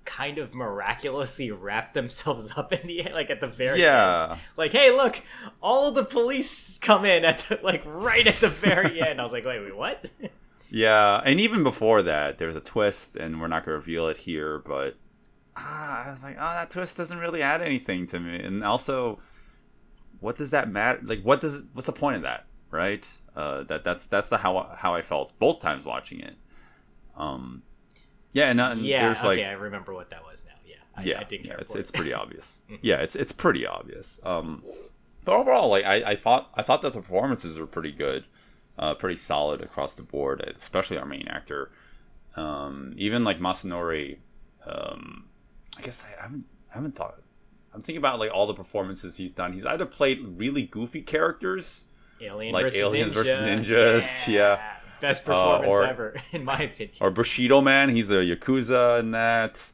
kind 0.05 0.37
of 0.39 0.53
miraculously 0.55 1.51
wrap 1.51 1.93
themselves 1.93 2.51
up 2.57 2.73
in 2.73 2.87
the 2.87 3.01
end, 3.05 3.13
like 3.13 3.29
at 3.29 3.41
the 3.41 3.47
very 3.47 3.73
end. 3.73 3.79
Yeah. 3.81 4.37
Like, 4.57 4.71
hey, 4.71 4.91
look, 4.91 5.21
all 5.61 5.91
the 5.91 6.03
police 6.05 6.77
come 6.79 7.05
in 7.05 7.25
at 7.25 7.39
the, 7.39 7.59
like 7.63 7.83
right 7.85 8.25
at 8.25 8.35
the 8.35 8.49
very 8.49 9.01
end. 9.07 9.19
I 9.19 9.23
was 9.23 9.31
like, 9.31 9.45
wait, 9.45 9.61
wait, 9.63 9.75
what? 9.75 10.09
Yeah, 10.71 11.21
and 11.25 11.39
even 11.39 11.63
before 11.63 12.03
that, 12.03 12.37
there's 12.37 12.55
a 12.55 12.59
twist, 12.61 13.15
and 13.15 13.41
we're 13.41 13.47
not 13.47 13.65
going 13.65 13.73
to 13.73 13.79
reveal 13.79 14.07
it 14.07 14.17
here, 14.17 14.59
but 14.59 14.95
ah, 15.55 16.05
I 16.07 16.11
was 16.11 16.21
like, 16.21 16.35
oh, 16.37 16.53
that 16.53 16.69
twist 16.69 16.95
doesn't 16.97 17.17
really 17.17 17.41
add 17.41 17.61
anything 17.63 18.05
to 18.07 18.19
me. 18.19 18.37
And 18.39 18.63
also, 18.63 19.17
what 20.19 20.37
does 20.37 20.51
that 20.51 20.69
matter? 20.69 20.99
Like, 21.03 21.21
what 21.21 21.41
does 21.41 21.63
what's 21.73 21.87
the 21.87 21.93
point 21.93 22.17
of 22.17 22.21
that, 22.23 22.45
right? 22.69 23.07
Uh, 23.35 23.63
that 23.63 23.83
that's 23.83 24.05
that's 24.05 24.29
the 24.29 24.37
how 24.37 24.75
how 24.77 24.93
I 24.93 25.01
felt 25.01 25.37
both 25.39 25.59
times 25.59 25.85
watching 25.85 26.19
it. 26.19 26.35
Um, 27.15 27.63
yeah, 28.31 28.49
and, 28.49 28.61
uh, 28.61 28.69
and 28.71 28.81
yeah, 28.81 29.05
there's 29.05 29.19
okay, 29.19 29.27
like 29.27 29.39
I 29.39 29.51
remember 29.51 29.93
what 29.93 30.09
that 30.09 30.23
was 30.23 30.43
now. 30.45 30.53
Yeah, 30.65 30.75
I, 30.95 31.03
yeah, 31.03 31.19
I 31.19 31.23
didn't 31.23 31.47
yeah, 31.47 31.55
it's 31.59 31.73
for 31.73 31.79
it's 31.79 31.91
pretty 31.91 32.13
obvious. 32.13 32.57
yeah, 32.81 32.97
it's 32.97 33.15
it's 33.15 33.31
pretty 33.31 33.65
obvious. 33.65 34.19
Um, 34.23 34.63
but 35.25 35.35
overall, 35.35 35.69
like 35.69 35.85
I, 35.85 36.11
I 36.11 36.15
thought 36.15 36.49
I 36.55 36.61
thought 36.61 36.81
that 36.81 36.93
the 36.93 37.01
performances 37.01 37.59
were 37.59 37.67
pretty 37.67 37.91
good, 37.91 38.25
uh, 38.77 38.95
pretty 38.95 39.15
solid 39.15 39.61
across 39.61 39.93
the 39.93 40.03
board, 40.03 40.41
especially 40.57 40.97
our 40.97 41.05
main 41.05 41.27
actor. 41.27 41.71
Um, 42.35 42.93
even 42.97 43.23
like 43.23 43.39
Masanori, 43.39 44.17
um, 44.65 45.27
I 45.77 45.81
guess 45.81 46.03
I 46.05 46.21
haven't 46.21 46.45
I 46.71 46.75
haven't 46.75 46.95
thought. 46.95 47.21
I'm 47.73 47.81
thinking 47.81 47.97
about 47.97 48.19
like 48.19 48.31
all 48.33 48.47
the 48.47 48.53
performances 48.53 49.17
he's 49.17 49.31
done. 49.31 49.53
He's 49.53 49.65
either 49.65 49.85
played 49.85 50.19
really 50.37 50.63
goofy 50.63 51.01
characters, 51.01 51.85
Alien 52.21 52.53
like 52.53 52.65
versus 52.65 52.79
Aliens 52.79 53.11
Ninja. 53.13 53.15
versus 53.15 53.39
Ninjas, 53.39 54.27
yeah. 54.27 54.73
Best 54.99 55.23
performance 55.23 55.71
or- 55.71 55.85
ever, 55.85 56.15
in 56.33 56.43
my 56.43 56.59
opinion. 56.61 56.97
or 56.99 57.09
Bushido 57.11 57.61
Man. 57.61 57.89
He's 57.89 58.09
a 58.11 58.15
yakuza 58.15 58.99
in 58.99 59.11
that. 59.11 59.71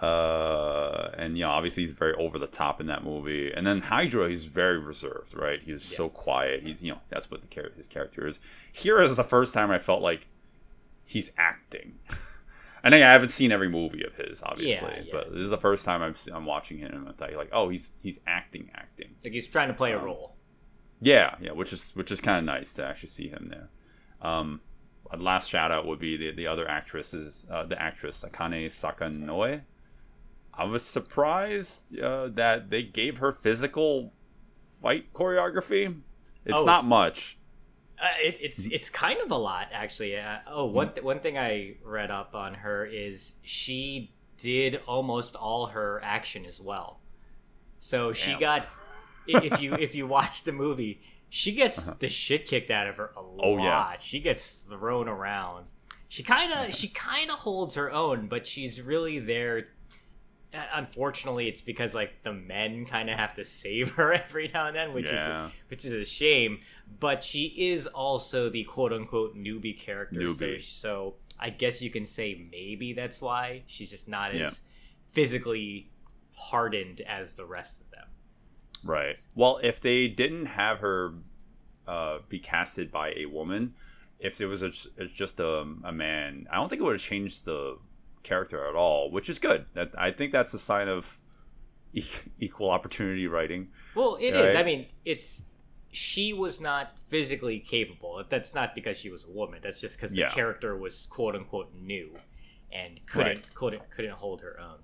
Uh, 0.00 1.10
and 1.16 1.38
you 1.38 1.44
know, 1.44 1.50
obviously 1.50 1.84
he's 1.84 1.92
very 1.92 2.12
over 2.14 2.38
the 2.38 2.46
top 2.48 2.80
in 2.80 2.88
that 2.88 3.04
movie. 3.04 3.52
And 3.54 3.64
then 3.66 3.80
Hydra, 3.80 4.28
he's 4.28 4.46
very 4.46 4.78
reserved, 4.78 5.34
right? 5.34 5.60
He's 5.62 5.84
so 5.84 6.08
quiet. 6.08 6.62
He's 6.64 6.82
you 6.82 6.92
know 6.92 6.98
that's 7.08 7.30
what 7.30 7.40
the 7.40 7.46
char- 7.46 7.70
his 7.76 7.86
character 7.88 8.26
is. 8.26 8.40
Here 8.72 9.00
is 9.00 9.16
the 9.16 9.24
first 9.24 9.54
time 9.54 9.70
I 9.70 9.78
felt 9.78 10.02
like 10.02 10.26
he's 11.04 11.30
acting. 11.38 11.98
And 12.84 12.94
I 12.94 12.98
haven't 12.98 13.28
seen 13.28 13.52
every 13.52 13.68
movie 13.68 14.04
of 14.04 14.16
his, 14.16 14.42
obviously, 14.42 14.88
Yeah, 14.88 15.02
yeah. 15.04 15.12
but 15.12 15.30
this 15.32 15.40
is 15.42 15.50
the 15.50 15.58
first 15.58 15.84
time 15.84 16.02
I'm 16.02 16.14
I'm 16.32 16.46
watching 16.46 16.78
him, 16.78 16.92
and 16.92 17.08
I 17.08 17.12
thought 17.12 17.32
like, 17.34 17.50
oh, 17.52 17.68
he's 17.68 17.92
he's 18.00 18.18
acting, 18.26 18.70
acting. 18.74 19.14
like 19.24 19.32
he's 19.32 19.46
trying 19.46 19.68
to 19.68 19.74
play 19.74 19.92
a 19.92 19.98
Um, 19.98 20.04
role. 20.04 20.36
Yeah, 21.00 21.34
yeah, 21.40 21.52
which 21.52 21.72
is 21.72 21.90
which 21.94 22.10
is 22.12 22.20
kind 22.20 22.38
of 22.38 22.44
nice 22.44 22.74
to 22.74 22.84
actually 22.84 23.08
see 23.08 23.28
him 23.28 23.48
there. 23.50 23.68
Um, 24.20 24.60
a 25.10 25.16
last 25.16 25.50
shout 25.50 25.70
out 25.72 25.86
would 25.86 25.98
be 25.98 26.16
the 26.16 26.30
the 26.32 26.46
other 26.46 26.68
actresses, 26.68 27.44
uh, 27.50 27.64
the 27.64 27.80
actress 27.80 28.24
Akane 28.26 28.66
Sakanoe. 28.66 29.62
I 30.54 30.64
was 30.64 30.84
surprised 30.84 31.98
uh, 31.98 32.28
that 32.28 32.70
they 32.70 32.82
gave 32.82 33.18
her 33.18 33.32
physical 33.32 34.12
fight 34.82 35.12
choreography. 35.12 36.00
It's 36.44 36.58
Oh, 36.60 36.64
not 36.64 36.84
much. 36.84 37.38
Uh, 38.02 38.06
it, 38.20 38.36
it's 38.40 38.66
it's 38.66 38.90
kind 38.90 39.20
of 39.20 39.30
a 39.30 39.36
lot 39.36 39.68
actually. 39.72 40.18
Uh, 40.18 40.38
oh, 40.48 40.66
one 40.66 40.92
th- 40.92 41.04
one 41.04 41.20
thing 41.20 41.38
I 41.38 41.76
read 41.84 42.10
up 42.10 42.34
on 42.34 42.54
her 42.54 42.84
is 42.84 43.34
she 43.42 44.12
did 44.38 44.80
almost 44.88 45.36
all 45.36 45.66
her 45.66 46.00
action 46.02 46.44
as 46.44 46.60
well. 46.60 46.98
So 47.78 48.12
she 48.12 48.32
Damn. 48.32 48.40
got 48.40 48.66
if 49.28 49.60
you 49.60 49.74
if 49.74 49.94
you 49.94 50.06
watch 50.08 50.42
the 50.42 50.52
movie, 50.52 51.00
she 51.28 51.52
gets 51.52 51.84
the 51.84 52.08
shit 52.08 52.46
kicked 52.46 52.70
out 52.70 52.88
of 52.88 52.96
her 52.96 53.12
a 53.16 53.22
lot. 53.22 53.44
Uh-huh. 53.44 53.60
Oh, 53.60 53.62
yeah. 53.62 53.94
She 54.00 54.20
gets 54.20 54.50
thrown 54.50 55.08
around. 55.08 55.70
She 56.08 56.22
kind 56.22 56.52
of 56.52 56.74
she 56.74 56.88
kind 56.88 57.30
of 57.30 57.38
holds 57.38 57.76
her 57.76 57.90
own, 57.90 58.26
but 58.26 58.46
she's 58.46 58.82
really 58.82 59.18
there. 59.18 59.68
Uh, 60.54 60.58
Unfortunately, 60.74 61.48
it's 61.48 61.62
because 61.62 61.94
like 61.94 62.22
the 62.22 62.32
men 62.32 62.84
kind 62.86 63.08
of 63.10 63.16
have 63.18 63.34
to 63.34 63.44
save 63.44 63.90
her 63.92 64.12
every 64.24 64.50
now 64.52 64.66
and 64.66 64.76
then, 64.76 64.92
which 64.92 65.10
Yeah. 65.10 65.46
is 65.46 65.52
which 65.68 65.84
is 65.84 65.92
a 65.92 66.04
shame. 66.04 66.60
But 67.00 67.24
she 67.24 67.46
is 67.56 67.86
also 67.86 68.48
the 68.48 68.64
quote 68.64 68.92
unquote 68.92 69.36
newbie 69.36 69.78
character. 69.78 70.20
Newbie. 70.20 70.60
So, 70.60 70.80
so 70.80 71.14
I 71.38 71.50
guess 71.50 71.80
you 71.82 71.90
can 71.90 72.04
say 72.04 72.46
maybe 72.50 72.92
that's 72.92 73.20
why 73.20 73.62
she's 73.66 73.90
just 73.90 74.08
not 74.08 74.34
Yeah. 74.34 74.46
as 74.46 74.62
physically 75.12 75.90
hardened 76.34 77.00
as 77.02 77.34
the 77.34 77.44
rest 77.44 77.80
of 77.80 77.90
them. 77.90 78.08
Right. 78.84 79.16
Well, 79.34 79.60
if 79.62 79.80
they 79.80 80.08
didn't 80.08 80.46
have 80.46 80.80
her 80.80 81.14
uh, 81.86 82.18
be 82.28 82.38
casted 82.38 82.90
by 82.90 83.12
a 83.16 83.26
woman, 83.26 83.74
if 84.18 84.40
it 84.40 84.46
was 84.46 84.62
a, 84.62 84.66
it's 84.68 85.12
just 85.12 85.40
a, 85.40 85.64
a 85.84 85.92
man, 85.92 86.46
I 86.50 86.56
don't 86.56 86.68
think 86.68 86.80
it 86.80 86.84
would 86.84 86.94
have 86.94 87.00
changed 87.00 87.44
the 87.44 87.78
character 88.22 88.66
at 88.68 88.74
all, 88.74 89.10
which 89.10 89.28
is 89.28 89.38
good. 89.38 89.66
That 89.74 89.90
I 89.98 90.10
think 90.10 90.32
that's 90.32 90.54
a 90.54 90.58
sign 90.58 90.88
of 90.88 91.18
e- 91.92 92.04
equal 92.38 92.70
opportunity 92.70 93.26
writing. 93.26 93.68
Well, 93.94 94.16
it 94.20 94.34
is. 94.34 94.54
Right. 94.54 94.56
I 94.56 94.62
mean, 94.62 94.86
it's 95.04 95.44
she 95.90 96.32
was 96.32 96.60
not 96.60 96.96
physically 97.08 97.58
capable. 97.60 98.22
That's 98.28 98.54
not 98.54 98.74
because 98.74 98.96
she 98.96 99.10
was 99.10 99.24
a 99.28 99.30
woman. 99.30 99.60
That's 99.62 99.80
just 99.80 99.96
because 99.96 100.10
the 100.10 100.20
Yeah. 100.20 100.30
character 100.30 100.76
was 100.76 101.06
quote 101.06 101.34
unquote 101.34 101.74
new 101.74 102.16
and 102.72 102.98
couldn't 103.06 103.26
Right. 103.36 103.54
couldn't 103.54 103.90
couldn't 103.90 104.12
hold 104.14 104.40
her 104.40 104.58
own. 104.60 104.78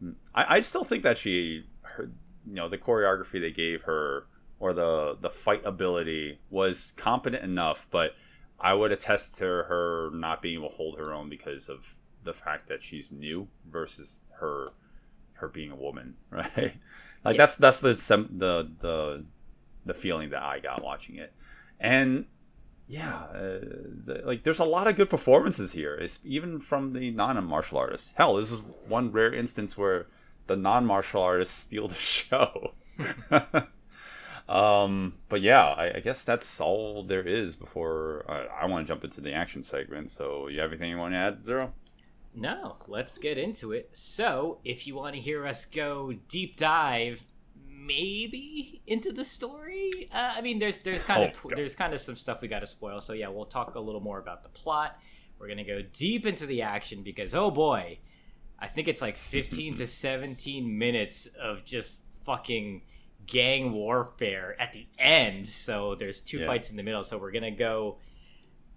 Hmm. 0.00 0.10
I, 0.34 0.56
I 0.56 0.60
still 0.60 0.84
think 0.84 1.02
that 1.02 1.18
she, 1.18 1.66
her, 1.82 2.10
you 2.46 2.54
know, 2.54 2.68
the 2.68 2.78
choreography 2.78 3.40
they 3.40 3.50
gave 3.50 3.82
her 3.82 4.26
or 4.60 4.72
the 4.72 5.16
the 5.20 5.30
fight 5.30 5.62
ability 5.64 6.38
was 6.50 6.92
competent 6.96 7.42
enough, 7.42 7.88
but 7.90 8.14
I 8.60 8.74
would 8.74 8.92
attest 8.92 9.36
to 9.38 9.44
her 9.44 10.10
not 10.12 10.40
being 10.42 10.58
able 10.60 10.68
to 10.70 10.74
hold 10.76 10.98
her 10.98 11.12
own 11.12 11.28
because 11.28 11.68
of 11.68 11.94
the 12.24 12.32
fact 12.34 12.68
that 12.68 12.82
she's 12.82 13.10
new 13.12 13.48
versus 13.70 14.20
her 14.40 14.72
her 15.34 15.48
being 15.48 15.70
a 15.70 15.76
woman, 15.76 16.16
right? 16.30 16.74
Like 17.24 17.34
Yeah. 17.34 17.36
that's 17.36 17.56
that's 17.56 17.80
the 17.80 17.92
the 18.30 18.70
the 18.80 19.24
the 19.86 19.94
feeling 19.94 20.30
that 20.30 20.42
I 20.42 20.58
got 20.60 20.82
watching 20.82 21.16
it, 21.16 21.32
and 21.80 22.26
yeah, 22.86 23.14
uh, 23.34 23.60
the, 24.04 24.22
like 24.24 24.42
there's 24.44 24.58
a 24.58 24.64
lot 24.64 24.86
of 24.86 24.96
good 24.96 25.10
performances 25.10 25.72
here. 25.72 25.94
It's 25.94 26.20
even 26.24 26.58
from 26.60 26.92
the 26.94 27.10
non-martial 27.10 27.78
artists. 27.78 28.12
Hell, 28.16 28.36
this 28.36 28.50
is 28.52 28.60
one 28.86 29.12
rare 29.12 29.32
instance 29.34 29.76
where 29.76 30.06
the 30.46 30.56
non-martial 30.56 31.20
artists 31.22 31.54
steal 31.54 31.88
the 31.88 31.94
show. 31.94 32.72
um, 34.48 35.14
but 35.28 35.40
yeah, 35.42 35.64
I, 35.66 35.96
I 35.96 36.00
guess 36.00 36.24
that's 36.24 36.60
all 36.60 37.04
there 37.04 37.22
is. 37.26 37.56
Before 37.56 38.24
I, 38.28 38.62
I 38.62 38.66
want 38.66 38.86
to 38.86 38.90
jump 38.92 39.04
into 39.04 39.20
the 39.20 39.32
action 39.32 39.62
segment. 39.62 40.10
So, 40.10 40.48
you 40.48 40.60
have 40.60 40.70
anything 40.70 40.90
you 40.90 40.98
want 40.98 41.12
to 41.14 41.18
add, 41.18 41.44
Zero? 41.44 41.72
No, 42.34 42.76
let's 42.86 43.18
get 43.18 43.38
into 43.38 43.72
it. 43.72 43.90
So, 43.92 44.60
if 44.64 44.86
you 44.86 44.94
want 44.94 45.14
to 45.16 45.20
hear 45.20 45.46
us 45.46 45.64
go 45.64 46.12
deep 46.28 46.56
dive, 46.56 47.24
maybe 47.88 48.82
into 48.86 49.12
the 49.12 49.24
story. 49.24 50.08
Uh, 50.12 50.32
I 50.36 50.40
mean, 50.40 50.58
there's 50.58 50.78
there's 50.78 51.02
kind 51.04 51.22
Oh, 51.22 51.26
of 51.26 51.32
tw- 51.32 51.56
there's 51.56 51.74
kind 51.74 51.94
of 51.94 52.00
some 52.00 52.16
stuff 52.16 52.40
we 52.42 52.48
got 52.48 52.60
to 52.60 52.66
spoil. 52.66 53.00
So 53.00 53.12
yeah, 53.12 53.28
we'll 53.28 53.46
talk 53.46 53.74
a 53.74 53.80
little 53.80 54.00
more 54.00 54.18
about 54.18 54.42
the 54.42 54.48
plot. 54.50 54.98
We're 55.38 55.48
gonna 55.48 55.64
go 55.64 55.82
deep 55.92 56.26
into 56.26 56.46
the 56.46 56.62
action 56.62 57.02
because 57.02 57.34
oh 57.34 57.50
boy, 57.50 57.98
I 58.58 58.66
think 58.68 58.88
it's 58.88 59.00
like 59.02 59.16
15 59.16 59.76
to 59.76 59.86
17 59.86 60.78
minutes 60.78 61.26
of 61.40 61.64
just 61.64 62.02
fucking 62.24 62.82
gang 63.26 63.72
warfare 63.72 64.56
at 64.60 64.72
the 64.72 64.86
end. 64.98 65.46
So 65.46 65.94
there's 65.94 66.20
two 66.20 66.38
Yeah. 66.40 66.46
fights 66.46 66.70
in 66.70 66.76
the 66.76 66.82
middle. 66.82 67.04
So 67.04 67.18
we're 67.18 67.32
gonna 67.32 67.50
go 67.50 67.98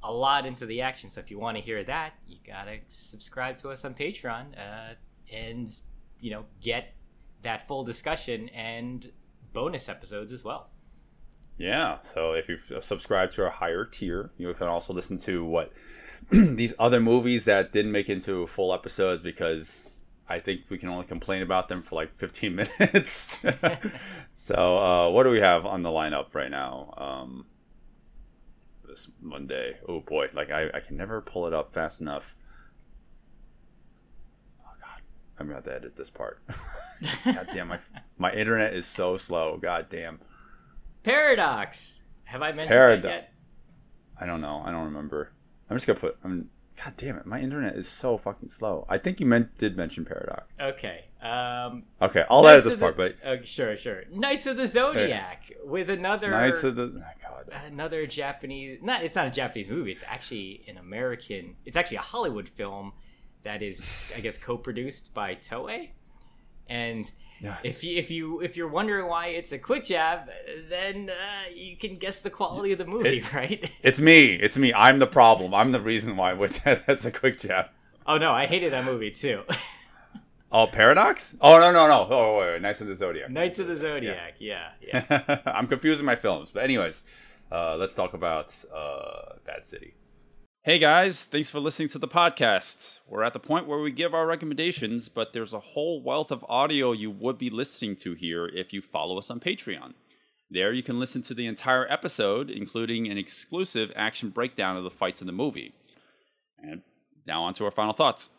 a 0.04 0.12
lot 0.12 0.46
into 0.46 0.66
the 0.66 0.82
action. 0.82 1.10
So 1.10 1.20
if 1.22 1.30
you 1.30 1.40
want 1.40 1.58
to 1.58 1.64
hear 1.64 1.84
that, 1.84 2.14
you 2.28 2.38
gotta 2.46 2.78
subscribe 2.88 3.58
to 3.60 3.70
us 3.70 3.86
on 3.86 3.94
Patreon 3.94 4.58
uh, 4.58 4.94
and 5.32 5.72
you 6.20 6.32
know 6.32 6.46
get 6.62 6.94
that 7.42 7.68
full 7.68 7.84
discussion 7.84 8.50
and 8.50 9.12
bonus 9.54 9.90
episodes 9.90 10.34
as 10.34 10.44
well. 10.44 10.70
Yeah. 11.58 12.02
So 12.02 12.34
if 12.34 12.50
you've 12.50 12.72
subscribed 12.82 13.34
to 13.34 13.44
our 13.46 13.52
higher 13.52 13.86
tier, 13.86 14.32
you 14.38 14.54
can 14.54 14.68
also 14.68 14.94
listen 14.94 15.18
to 15.20 15.46
what 15.46 15.72
these 16.32 16.74
other 16.80 17.00
movies 17.00 17.46
that 17.46 17.72
didn't 17.72 17.92
make 17.92 18.10
into 18.10 18.48
full 18.48 18.74
episodes 18.74 19.22
because 19.22 20.04
I 20.28 20.40
think 20.40 20.62
we 20.70 20.78
can 20.78 20.90
only 20.90 21.06
complain 21.06 21.42
about 21.42 21.68
them 21.68 21.82
for 21.82 21.96
like 21.96 22.16
15 22.18 22.56
minutes. 22.80 23.38
so 24.34 24.78
uh, 24.78 25.10
what 25.10 25.24
do 25.24 25.30
we 25.30 25.40
have 25.40 25.66
on 25.66 25.84
the 25.84 25.90
lineup 25.90 26.34
right 26.34 26.50
now? 26.50 26.94
Um, 26.98 27.46
this 28.92 29.10
Monday. 29.22 29.78
Oh 29.88 30.02
boy, 30.02 30.28
like 30.34 30.52
I, 30.52 30.70
I 30.74 30.80
can 30.82 30.98
never 30.98 31.22
pull 31.22 31.48
it 31.48 31.54
up 31.54 31.74
fast 31.74 32.02
enough. 32.02 32.36
Oh 34.62 34.74
god, 34.80 35.02
I'm 35.40 35.48
gonna 35.48 35.56
have 35.56 35.64
to 35.64 35.74
edit 35.74 35.96
this 35.96 36.10
part. 36.10 36.42
god 37.26 37.48
damn, 37.54 37.70
my 37.70 37.80
my 38.18 38.32
internet 38.34 38.76
is 38.76 38.86
so 38.86 39.18
slow. 39.18 39.58
God 39.58 39.88
damn. 39.90 40.20
Paradox. 41.04 42.02
Have 42.26 42.42
I 42.42 42.52
mentioned 42.52 42.70
Paradox. 42.70 43.04
that 43.04 43.10
yet? 43.10 43.34
I 44.20 44.26
don't 44.26 44.42
know. 44.42 44.62
I 44.64 44.72
don't 44.72 44.86
remember. 44.86 45.32
I'm 45.70 45.78
just 45.78 45.88
gonna 45.88 46.00
put. 46.00 46.18
I'm. 46.24 46.50
God 46.84 46.94
damn 46.98 47.18
it! 47.18 47.26
My 47.26 47.40
internet 47.40 47.76
is 47.76 47.88
so 47.88 48.18
fucking 48.18 48.50
slow. 48.50 48.86
I 48.90 48.98
think 48.98 49.20
you 49.20 49.26
meant 49.26 49.58
did 49.58 49.78
mention 49.78 50.04
paradox. 50.06 50.56
Okay. 50.60 51.06
Um, 51.22 51.84
Okay, 52.02 52.26
I'll 52.30 52.48
edit 52.48 52.64
this 52.64 52.76
part, 52.76 52.98
the, 52.98 53.14
but 53.20 53.46
sure, 53.46 53.78
sure. 53.78 54.04
Knights 54.12 54.48
of 54.48 54.58
the 54.58 54.66
Zodiac 54.66 55.52
with 55.64 55.92
another 55.92 56.32
Knights 56.32 56.64
of 56.64 56.76
the. 56.76 56.94
Oh, 56.98 57.12
God. 57.22 57.52
another 57.68 58.08
Japanese. 58.08 58.80
Not 58.82 59.04
it's 59.04 59.16
not 59.16 59.28
a 59.28 59.32
Japanese 59.32 59.70
movie. 59.70 59.92
It's 59.92 60.04
actually 60.08 60.64
an 60.68 60.78
American. 60.78 61.56
It's 61.66 61.78
actually 61.78 61.98
a 61.98 62.02
Hollywood 62.02 62.50
film 62.50 62.94
that 63.44 63.62
is, 63.62 63.86
I 64.16 64.20
guess, 64.20 64.38
co-produced 64.38 65.14
by 65.14 65.36
Toei. 65.36 65.90
And 66.68 67.12
Yeah. 67.42 67.58
if 67.64 67.84
you 67.84 67.98
if 67.98 68.12
you 68.12 68.40
if 68.42 68.56
you're 68.56 68.68
wondering 68.68 69.08
why 69.08 69.28
it's 69.28 69.52
a 69.52 69.58
quick 69.58 69.84
jab, 69.86 70.30
then 70.70 71.10
uh, 71.10 71.50
you 71.54 71.76
can 71.76 71.98
guess 71.98 72.22
the 72.22 72.30
quality 72.30 72.72
of 72.72 72.78
the 72.78 72.86
movie, 72.86 73.24
right? 73.34 73.70
It's 73.84 74.00
me. 74.00 74.34
It's 74.34 74.58
me. 74.58 74.74
I'm 74.74 75.00
the 75.00 75.08
problem. 75.08 75.54
I'm 75.54 75.72
the 75.72 75.82
reason 75.82 76.16
why. 76.16 76.34
That's 76.64 77.06
a 77.06 77.12
quick 77.12 77.40
jab. 77.40 77.68
oh 78.06 78.18
no, 78.18 78.32
I 78.32 78.46
hated 78.46 78.72
that 78.74 78.86
movie 78.86 79.12
too. 79.12 79.44
Oh, 80.54 80.68
paradox? 80.68 81.34
Oh 81.40 81.60
no 81.60 81.72
no 81.72 81.88
no. 81.88 82.08
Oh 82.10 82.40
wait, 82.40 82.52
wait. 82.52 82.62
Knights 82.62 82.82
of 82.82 82.88
the 82.88 82.96
Zodiac. 82.96 83.30
Knights 83.30 83.58
of 83.60 83.68
the 83.68 83.78
Zodiac. 83.78 84.36
Yeah, 84.38 84.72
yeah. 84.82 85.38
I'm 85.46 85.66
confusing 85.66 86.06
my 86.06 86.18
films. 86.18 86.52
But 86.52 86.64
anyways, 86.66 87.06
uh, 87.50 87.78
let's 87.78 87.96
talk 87.96 88.14
about 88.14 88.54
uh, 88.76 89.36
Bad 89.46 89.66
City. 89.66 89.94
Hey 90.64 90.78
guys, 90.78 91.26
thanks 91.26 91.50
for 91.50 91.60
listening 91.60 91.90
to 91.90 91.98
the 91.98 92.08
podcast. 92.08 93.00
We're 93.08 93.24
at 93.24 93.34
the 93.34 93.40
point 93.40 93.68
where 93.68 93.80
we 93.80 93.92
give 93.92 94.14
our 94.14 94.28
recommendations, 94.28 95.10
but 95.10 95.34
there's 95.34 95.54
a 95.54 95.60
whole 95.60 96.04
wealth 96.04 96.30
of 96.30 96.46
audio 96.48 96.92
you 96.92 97.10
would 97.10 97.40
be 97.40 97.50
listening 97.50 97.96
to 97.98 98.14
here 98.14 98.46
if 98.46 98.72
you 98.72 98.82
follow 98.82 99.18
us 99.18 99.32
on 99.32 99.40
Patreon. 99.40 99.94
There 100.52 100.72
you 100.72 100.84
can 100.84 101.00
listen 101.00 101.24
to 101.24 101.34
the 101.34 101.48
entire 101.48 101.92
episode, 101.92 102.52
including 102.52 103.08
an 103.10 103.18
exclusive 103.18 103.92
action 103.96 104.30
breakdown 104.30 104.78
of 104.78 104.84
the 104.84 104.92
fights 104.92 105.20
in 105.22 105.26
the 105.28 105.34
movie. 105.34 105.74
And 106.62 106.84
now 107.26 107.44
on 107.44 107.56
to 107.56 107.66
our 107.66 107.72
final 107.72 107.94
thoughts. 107.94 108.30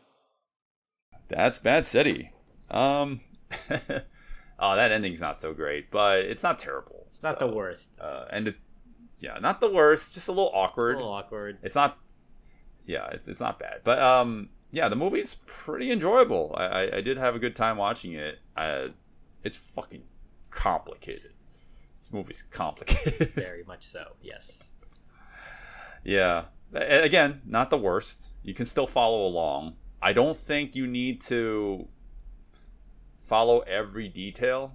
That's 1.28 1.58
Bad 1.58 1.86
City. 1.86 2.30
Um 2.70 3.20
Oh, 4.60 4.76
that 4.76 4.92
ending's 4.92 5.20
not 5.20 5.40
so 5.40 5.52
great, 5.54 5.90
but 5.90 6.20
it's 6.20 6.44
not 6.44 6.56
terrible. 6.60 7.06
It's 7.08 7.22
not 7.24 7.40
the 7.40 7.48
worst. 7.48 7.90
uh, 8.00 8.26
and 8.30 8.46
it, 8.46 8.56
yeah, 9.18 9.38
not 9.40 9.60
the 9.60 9.68
worst, 9.70 10.14
just 10.14 10.28
a 10.28 10.30
little 10.30 10.50
It's 10.50 10.56
awkward. 10.56 10.94
a 10.94 10.98
little 10.98 11.12
awkward. 11.12 11.58
It's 11.64 11.74
not, 11.74 11.98
yeah, 12.86 13.08
it's 13.12 13.28
it's 13.28 13.40
not 13.40 13.58
bad, 13.58 13.80
but 13.84 14.00
um, 14.00 14.48
yeah, 14.70 14.88
the 14.88 14.96
movie's 14.96 15.36
pretty 15.46 15.90
enjoyable. 15.90 16.54
I 16.56 16.64
I, 16.64 16.96
I 16.96 17.00
did 17.00 17.16
have 17.18 17.34
a 17.34 17.38
good 17.38 17.56
time 17.56 17.76
watching 17.76 18.12
it. 18.12 18.38
Uh, 18.56 18.88
it's 19.44 19.56
fucking 19.56 20.02
complicated. 20.50 21.32
This 22.00 22.12
movie's 22.12 22.42
complicated. 22.42 23.32
Very 23.34 23.64
much 23.64 23.86
so. 23.86 24.16
Yes. 24.22 24.70
yeah, 26.04 26.44
again, 26.72 27.42
not 27.44 27.70
the 27.70 27.78
worst. 27.78 28.30
You 28.42 28.54
can 28.54 28.66
still 28.66 28.86
follow 28.86 29.24
along. 29.26 29.76
I 30.00 30.12
don't 30.12 30.36
think 30.36 30.74
you 30.74 30.86
need 30.86 31.20
to 31.22 31.86
follow 33.22 33.60
every 33.60 34.08
detail 34.08 34.74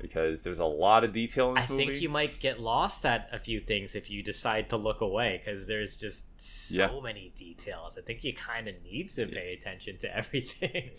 because 0.00 0.42
there's 0.42 0.58
a 0.58 0.64
lot 0.64 1.04
of 1.04 1.12
detail 1.12 1.50
in 1.52 1.58
I 1.58 1.60
this 1.62 1.70
movie. 1.70 1.86
think 1.86 2.02
you 2.02 2.08
might 2.08 2.38
get 2.40 2.60
lost 2.60 3.04
at 3.06 3.28
a 3.32 3.38
few 3.38 3.60
things 3.60 3.94
if 3.94 4.10
you 4.10 4.22
decide 4.22 4.68
to 4.70 4.76
look 4.76 5.00
away 5.00 5.40
because 5.44 5.66
there's 5.66 5.96
just 5.96 6.24
so 6.40 6.74
Yeah. 6.96 7.00
many 7.02 7.32
details. 7.36 7.96
I 7.98 8.02
think 8.02 8.24
you 8.24 8.32
kind 8.34 8.68
of 8.68 8.74
need 8.82 9.10
to 9.10 9.26
pay 9.26 9.52
attention 9.52 9.98
to 9.98 10.16
everything. 10.16 10.90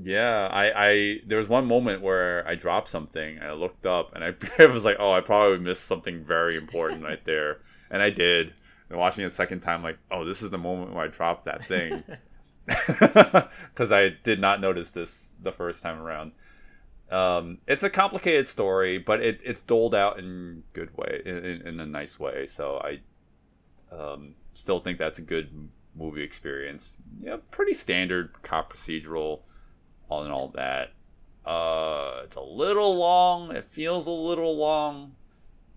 Yeah, 0.00 0.46
I, 0.52 0.72
I 0.90 1.16
there 1.26 1.38
was 1.38 1.48
one 1.48 1.66
moment 1.66 2.02
where 2.02 2.46
I 2.46 2.54
dropped 2.54 2.88
something 2.88 3.40
I 3.42 3.52
looked 3.52 3.84
up 3.84 4.14
and 4.14 4.22
I, 4.24 4.34
I 4.62 4.66
was 4.66 4.84
like, 4.84 4.96
oh, 5.00 5.10
I 5.12 5.20
probably 5.20 5.58
missed 5.58 5.86
something 5.86 6.22
very 6.24 6.56
important 6.56 7.02
right 7.02 7.24
there, 7.24 7.58
and 7.90 8.02
I 8.02 8.10
did. 8.10 8.54
And 8.90 8.98
watching 8.98 9.22
it 9.24 9.26
a 9.26 9.30
second 9.30 9.60
time, 9.60 9.82
like, 9.82 9.98
oh, 10.10 10.24
this 10.24 10.40
is 10.40 10.50
the 10.50 10.56
moment 10.58 10.94
where 10.94 11.04
I 11.04 11.08
dropped 11.08 11.44
that 11.44 11.64
thing, 11.66 12.04
because 12.66 13.92
I 13.92 14.10
did 14.22 14.40
not 14.40 14.60
notice 14.60 14.92
this 14.92 15.32
the 15.42 15.52
first 15.52 15.82
time 15.82 16.00
around. 16.00 16.32
Um, 17.10 17.58
it's 17.66 17.82
a 17.82 17.90
complicated 17.90 18.46
story, 18.46 18.98
but 18.98 19.22
it, 19.22 19.40
it's 19.44 19.62
doled 19.62 19.94
out 19.94 20.18
in 20.18 20.64
good 20.74 20.96
way, 20.96 21.22
in, 21.24 21.66
in, 21.66 21.80
a 21.80 21.86
nice 21.86 22.20
way. 22.20 22.46
So 22.46 22.82
I 22.84 23.00
um, 23.94 24.34
still 24.52 24.80
think 24.80 24.98
that's 24.98 25.18
a 25.18 25.22
good 25.22 25.70
movie 25.94 26.22
experience. 26.22 26.98
Yeah, 27.22 27.36
pretty 27.50 27.72
standard 27.72 28.42
cop 28.42 28.72
procedural 28.72 29.40
all 30.08 30.24
in 30.24 30.30
all 30.30 30.48
that. 30.48 30.92
Uh, 31.46 32.22
it's 32.24 32.36
a 32.36 32.42
little 32.42 32.96
long. 32.96 33.54
It 33.54 33.64
feels 33.64 34.06
a 34.06 34.10
little 34.10 34.56
long, 34.56 35.14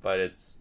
but 0.01 0.19
it's 0.19 0.59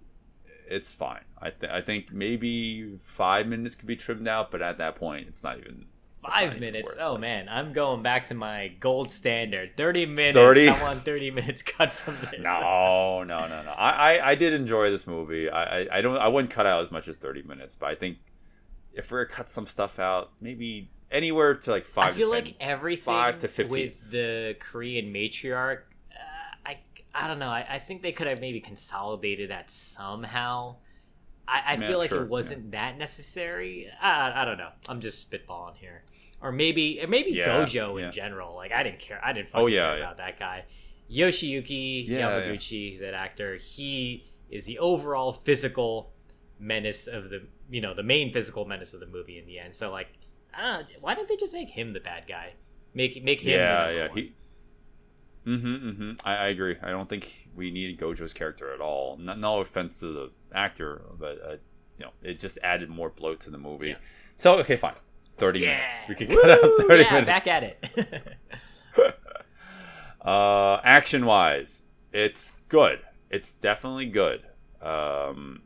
it's 0.68 0.92
fine. 0.92 1.24
I 1.40 1.50
th- 1.50 1.72
I 1.72 1.80
think 1.80 2.12
maybe 2.12 2.98
five 3.02 3.46
minutes 3.48 3.74
could 3.74 3.88
be 3.88 3.96
trimmed 3.96 4.28
out, 4.28 4.50
but 4.50 4.62
at 4.62 4.78
that 4.78 4.94
point, 4.94 5.26
it's 5.26 5.42
not 5.42 5.58
even 5.58 5.86
Five 6.28 6.60
minutes. 6.60 6.94
Oh 7.00 7.16
man, 7.16 7.48
I'm 7.48 7.72
going 7.72 8.02
back 8.02 8.26
to 8.26 8.34
my 8.34 8.68
gold 8.78 9.10
standard. 9.10 9.76
Thirty 9.76 10.04
minutes. 10.04 10.36
30? 10.36 10.68
I 10.68 10.82
want 10.82 11.02
thirty 11.02 11.30
minutes 11.30 11.62
cut 11.62 11.92
from 11.92 12.16
this. 12.30 12.40
No, 12.44 13.24
no, 13.24 13.46
no, 13.48 13.62
no. 13.62 13.70
I, 13.70 14.16
I, 14.18 14.30
I 14.30 14.34
did 14.34 14.52
enjoy 14.52 14.90
this 14.90 15.06
movie. 15.06 15.48
I, 15.48 15.80
I, 15.80 15.86
I 15.98 16.00
don't. 16.02 16.18
I 16.18 16.28
wouldn't 16.28 16.52
cut 16.52 16.66
out 16.66 16.82
as 16.82 16.90
much 16.90 17.08
as 17.08 17.16
thirty 17.16 17.42
minutes, 17.42 17.74
but 17.74 17.86
I 17.86 17.94
think 17.94 18.18
if 18.92 19.10
we 19.10 19.16
were 19.16 19.24
to 19.24 19.32
cut 19.32 19.48
some 19.48 19.66
stuff 19.66 19.98
out, 19.98 20.32
maybe 20.40 20.90
anywhere 21.10 21.54
to 21.54 21.70
like 21.70 21.86
five. 21.86 22.12
I 22.12 22.12
feel 22.12 22.30
like 22.30 22.46
10. 22.46 22.54
everything 22.60 23.04
five 23.04 23.40
to 23.40 23.48
15. 23.48 23.70
with 23.70 24.10
the 24.10 24.56
Korean 24.60 25.12
matriarch. 25.12 25.80
Uh, 26.12 26.56
I 26.66 26.78
I 27.14 27.28
don't 27.28 27.38
know. 27.38 27.48
I, 27.50 27.66
I 27.68 27.78
think 27.78 28.02
they 28.02 28.12
could 28.12 28.26
have 28.26 28.40
maybe 28.40 28.60
consolidated 28.60 29.50
that 29.50 29.70
somehow. 29.70 30.76
I, 31.50 31.72
I 31.72 31.74
Yeah, 31.74 31.86
feel 31.88 31.98
like 31.98 32.10
sure, 32.10 32.22
it 32.22 32.28
wasn't 32.28 32.70
that 32.72 32.96
necessary. 32.98 33.88
I, 34.00 34.42
I 34.42 34.44
don't 34.44 34.58
know. 34.58 34.70
I'm 34.88 35.00
just 35.00 35.28
spitballing 35.30 35.76
here, 35.76 36.02
or 36.40 36.52
maybe 36.52 37.00
or 37.02 37.08
maybe 37.08 37.30
Yeah, 37.32 37.46
Gojo 37.48 37.98
yeah. 37.98 38.06
in 38.06 38.12
general. 38.12 38.54
Like 38.54 38.72
I 38.72 38.82
didn't 38.82 39.00
care. 39.00 39.20
I 39.24 39.32
didn't 39.32 39.48
fucking 39.50 39.64
Oh, 39.64 39.66
yeah, 39.66 39.80
care 39.90 39.98
yeah. 39.98 40.04
about 40.04 40.16
that 40.18 40.38
guy. 40.38 40.64
Yoshiyuki 41.10 42.06
Yeah, 42.08 42.18
yeah. 42.18 42.28
Yamaguchi, 42.40 43.00
that 43.00 43.14
actor, 43.14 43.56
he 43.56 44.30
is 44.48 44.64
the 44.64 44.78
overall 44.78 45.32
physical 45.32 46.12
menace 46.58 47.06
of 47.06 47.30
the 47.30 47.46
you 47.70 47.80
know 47.80 47.94
the 47.94 48.02
main 48.02 48.32
physical 48.32 48.64
menace 48.64 48.94
of 48.94 49.00
the 49.00 49.06
movie 49.06 49.38
in 49.38 49.46
the 49.46 49.58
end. 49.58 49.74
So 49.74 49.90
like, 49.90 50.08
I 50.54 50.62
don't 50.62 50.80
know. 50.90 50.96
Why 51.00 51.14
didn't 51.14 51.28
they 51.28 51.36
just 51.36 51.52
make 51.52 51.70
him 51.70 51.92
the 51.92 52.00
bad 52.00 52.26
guy? 52.28 52.52
Make 52.94 53.22
make 53.24 53.40
him. 53.40 53.58
yeah, 53.58 53.86
the 53.88 53.92
yeah. 53.94 54.06
number 54.06 54.20
He. 54.20 54.32
Mm-hmm, 55.46 55.88
mm-hmm. 55.88 56.10
I, 56.22 56.36
I 56.36 56.46
agree. 56.48 56.76
I 56.82 56.90
don't 56.90 57.08
think 57.08 57.48
we 57.56 57.70
needed 57.70 57.98
Gojo's 57.98 58.34
character 58.34 58.72
at 58.74 58.80
all. 58.80 59.16
No, 59.16 59.34
no 59.34 59.60
offense 59.60 59.98
to 60.00 60.06
the 60.12 60.30
actor, 60.54 61.02
but 61.18 61.38
uh, 61.44 61.50
you 61.98 62.06
know, 62.06 62.12
it 62.22 62.38
just 62.40 62.58
added 62.62 62.88
more 62.88 63.10
bloat 63.10 63.40
to 63.40 63.50
the 63.50 63.58
movie. 63.58 63.88
Yeah. 63.90 63.94
So 64.36 64.58
okay, 64.60 64.76
fine. 64.76 64.94
Thirty 65.36 65.60
Yeah. 65.60 65.76
minutes. 65.76 66.04
We 66.08 66.14
can 66.14 66.26
cut 66.28 66.50
out 66.50 66.60
thirty 66.88 67.02
yeah, 67.04 67.12
minutes. 67.12 67.26
back 67.26 67.46
at 67.46 67.62
it. 67.62 68.36
Uh, 70.22 70.80
action 70.84 71.24
wise, 71.24 71.82
it's 72.12 72.52
good. 72.68 73.00
It's 73.30 73.54
definitely 73.54 74.06
good. 74.06 74.42
Um, 74.82 75.62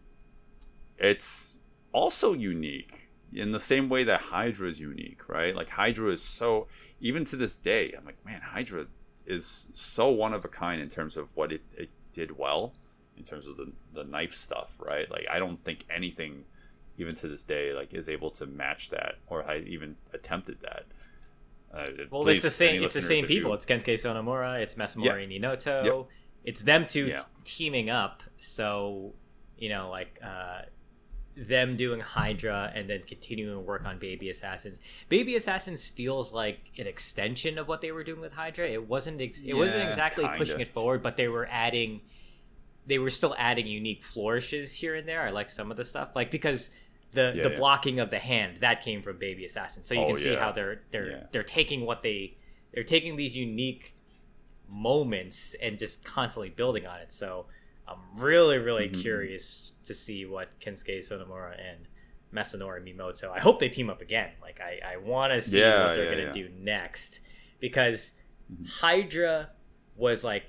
it's 0.97 1.59
also 1.93 2.33
unique 2.35 3.09
in 3.33 3.51
the 3.51 3.59
same 3.59 3.89
way 3.89 4.05
that 4.05 4.21
Hydra 4.21 4.69
is 4.69 4.79
unique, 4.81 5.29
right? 5.29 5.57
Like 5.57 5.71
Hydra 5.71 6.13
is 6.13 6.23
so 6.23 6.69
even 7.01 7.25
to 7.27 7.37
this 7.37 7.57
day, 7.57 7.93
I'm 7.99 8.05
like, 8.05 8.25
man, 8.25 8.43
Hydra 8.43 8.87
is 9.27 9.67
so 9.75 10.09
one 10.09 10.33
of 10.33 10.45
a 10.45 10.49
kind 10.49 10.81
in 10.81 10.89
terms 10.89 11.17
of 11.17 11.29
what 11.35 11.51
it, 11.51 11.63
it 11.77 11.91
did 12.13 12.39
well, 12.39 12.75
in 13.17 13.25
terms 13.25 13.47
of 13.47 13.57
the 13.57 13.73
the 13.93 14.05
knife 14.05 14.35
stuff, 14.35 14.71
right? 14.79 15.11
Like 15.11 15.27
I 15.31 15.39
don't 15.39 15.63
think 15.65 15.85
anything, 15.95 16.45
even 16.99 17.15
to 17.17 17.29
this 17.29 17.43
day, 17.43 17.73
like 17.73 17.93
is 17.95 18.09
able 18.09 18.31
to 18.33 18.47
match 18.47 18.91
that 18.91 19.17
or 19.29 19.49
I 19.49 19.59
even 19.61 19.97
attempted 20.13 20.59
that. 20.63 20.85
Uh, 21.73 21.87
well, 22.11 22.23
please, 22.23 22.37
it's 22.37 22.45
the 22.45 22.51
same. 22.51 22.83
It's 22.83 22.95
the 22.95 23.03
same 23.03 23.25
if 23.25 23.31
you- 23.31 23.39
people. 23.41 23.55
It's 23.55 23.67
Kensuke 23.67 23.95
Sonomura. 23.95 24.61
It's 24.61 24.77
Masanori 24.77 25.27
Mimoto. 25.29 25.85
Yep. 25.85 26.07
It's 26.45 26.63
them 26.63 26.87
two 26.87 27.07
Yeah. 27.07 27.19
t- 27.19 27.25
teaming 27.45 27.91
up. 27.91 28.23
So 28.39 29.15
you 29.59 29.69
know, 29.71 29.89
like 29.91 30.19
uh, 30.23 30.63
them 31.37 31.77
doing 31.77 31.99
Hydra 32.01 32.71
and 32.75 32.89
then 32.89 33.03
continuing 33.07 33.55
to 33.57 33.61
work 33.61 33.85
on 33.87 33.99
Baby 33.99 34.31
Assassins. 34.31 34.81
Baby 35.09 35.35
Assassins 35.37 35.89
feels 35.89 36.33
like 36.33 36.61
an 36.79 36.87
extension 36.87 37.59
of 37.59 37.67
what 37.67 37.81
they 37.81 37.91
were 37.91 38.05
doing 38.05 38.21
with 38.21 38.33
Hydra. 38.33 38.69
It 38.69 38.87
wasn't. 38.89 39.21
Ex- 39.21 39.41
it 39.41 39.55
wasn't 39.55 39.89
exactly 39.89 40.23
kinda. 40.25 40.39
pushing 40.39 40.61
it 40.61 40.69
forward, 40.69 41.03
but 41.03 41.17
they 41.17 41.29
were 41.29 41.49
adding. 41.51 42.03
They 42.87 42.99
were 42.99 43.11
still 43.11 43.35
adding 43.39 43.67
unique 43.67 44.03
flourishes 44.03 44.73
here 44.73 44.95
and 44.95 45.09
there. 45.09 45.23
I 45.23 45.31
like 45.31 45.49
some 45.51 45.71
of 45.71 45.77
the 45.77 45.85
stuff, 45.85 46.11
like 46.15 46.31
because 46.31 46.71
the 47.13 47.33
Yeah, 47.37 47.43
the 47.45 47.51
yeah. 47.51 47.57
blocking 47.57 48.01
of 48.01 48.11
the 48.11 48.19
hand 48.19 48.59
that 48.61 48.83
came 48.83 49.03
from 49.03 49.19
Baby 49.19 49.45
Assassin. 49.45 49.85
So 49.85 49.95
you 49.95 50.01
Oh, 50.01 50.07
can 50.09 50.17
see 50.19 50.33
yeah. 50.33 50.39
how 50.39 50.53
they're 50.53 50.83
they're 50.91 51.29
they're 51.33 51.43
taking 51.43 51.87
what 51.87 52.03
they 52.03 52.37
they're 52.73 52.85
taking 52.85 53.17
these 53.17 53.37
unique 53.37 53.95
moments 54.69 55.55
and 55.63 55.79
just 55.79 56.05
constantly 56.05 56.51
building 56.51 56.87
on 56.87 57.01
it. 57.01 57.13
So 57.13 57.47
I'm 57.87 57.99
really 58.17 58.59
really 58.59 58.89
Mhm. 58.89 59.01
curious 59.01 59.73
to 59.85 59.95
see 59.95 60.25
what 60.25 60.59
Kensuke 60.61 60.99
Sonomura 60.99 61.55
and 61.61 61.87
Masanori 62.33 62.83
Mimoto. 62.83 63.31
I 63.31 63.39
hope 63.41 63.61
they 63.61 63.69
team 63.69 63.89
up 63.91 64.01
again. 64.03 64.33
Like 64.43 64.61
I 64.61 64.81
I 64.85 64.97
want 64.97 65.33
to 65.33 65.41
see 65.41 65.61
what 65.61 65.95
they're 65.95 66.11
gonna 66.11 66.33
do 66.33 66.49
next 66.59 67.21
because 67.61 68.13
Mhm. 68.53 68.69
Hydra 68.69 69.51
was 69.97 70.25
like 70.25 70.45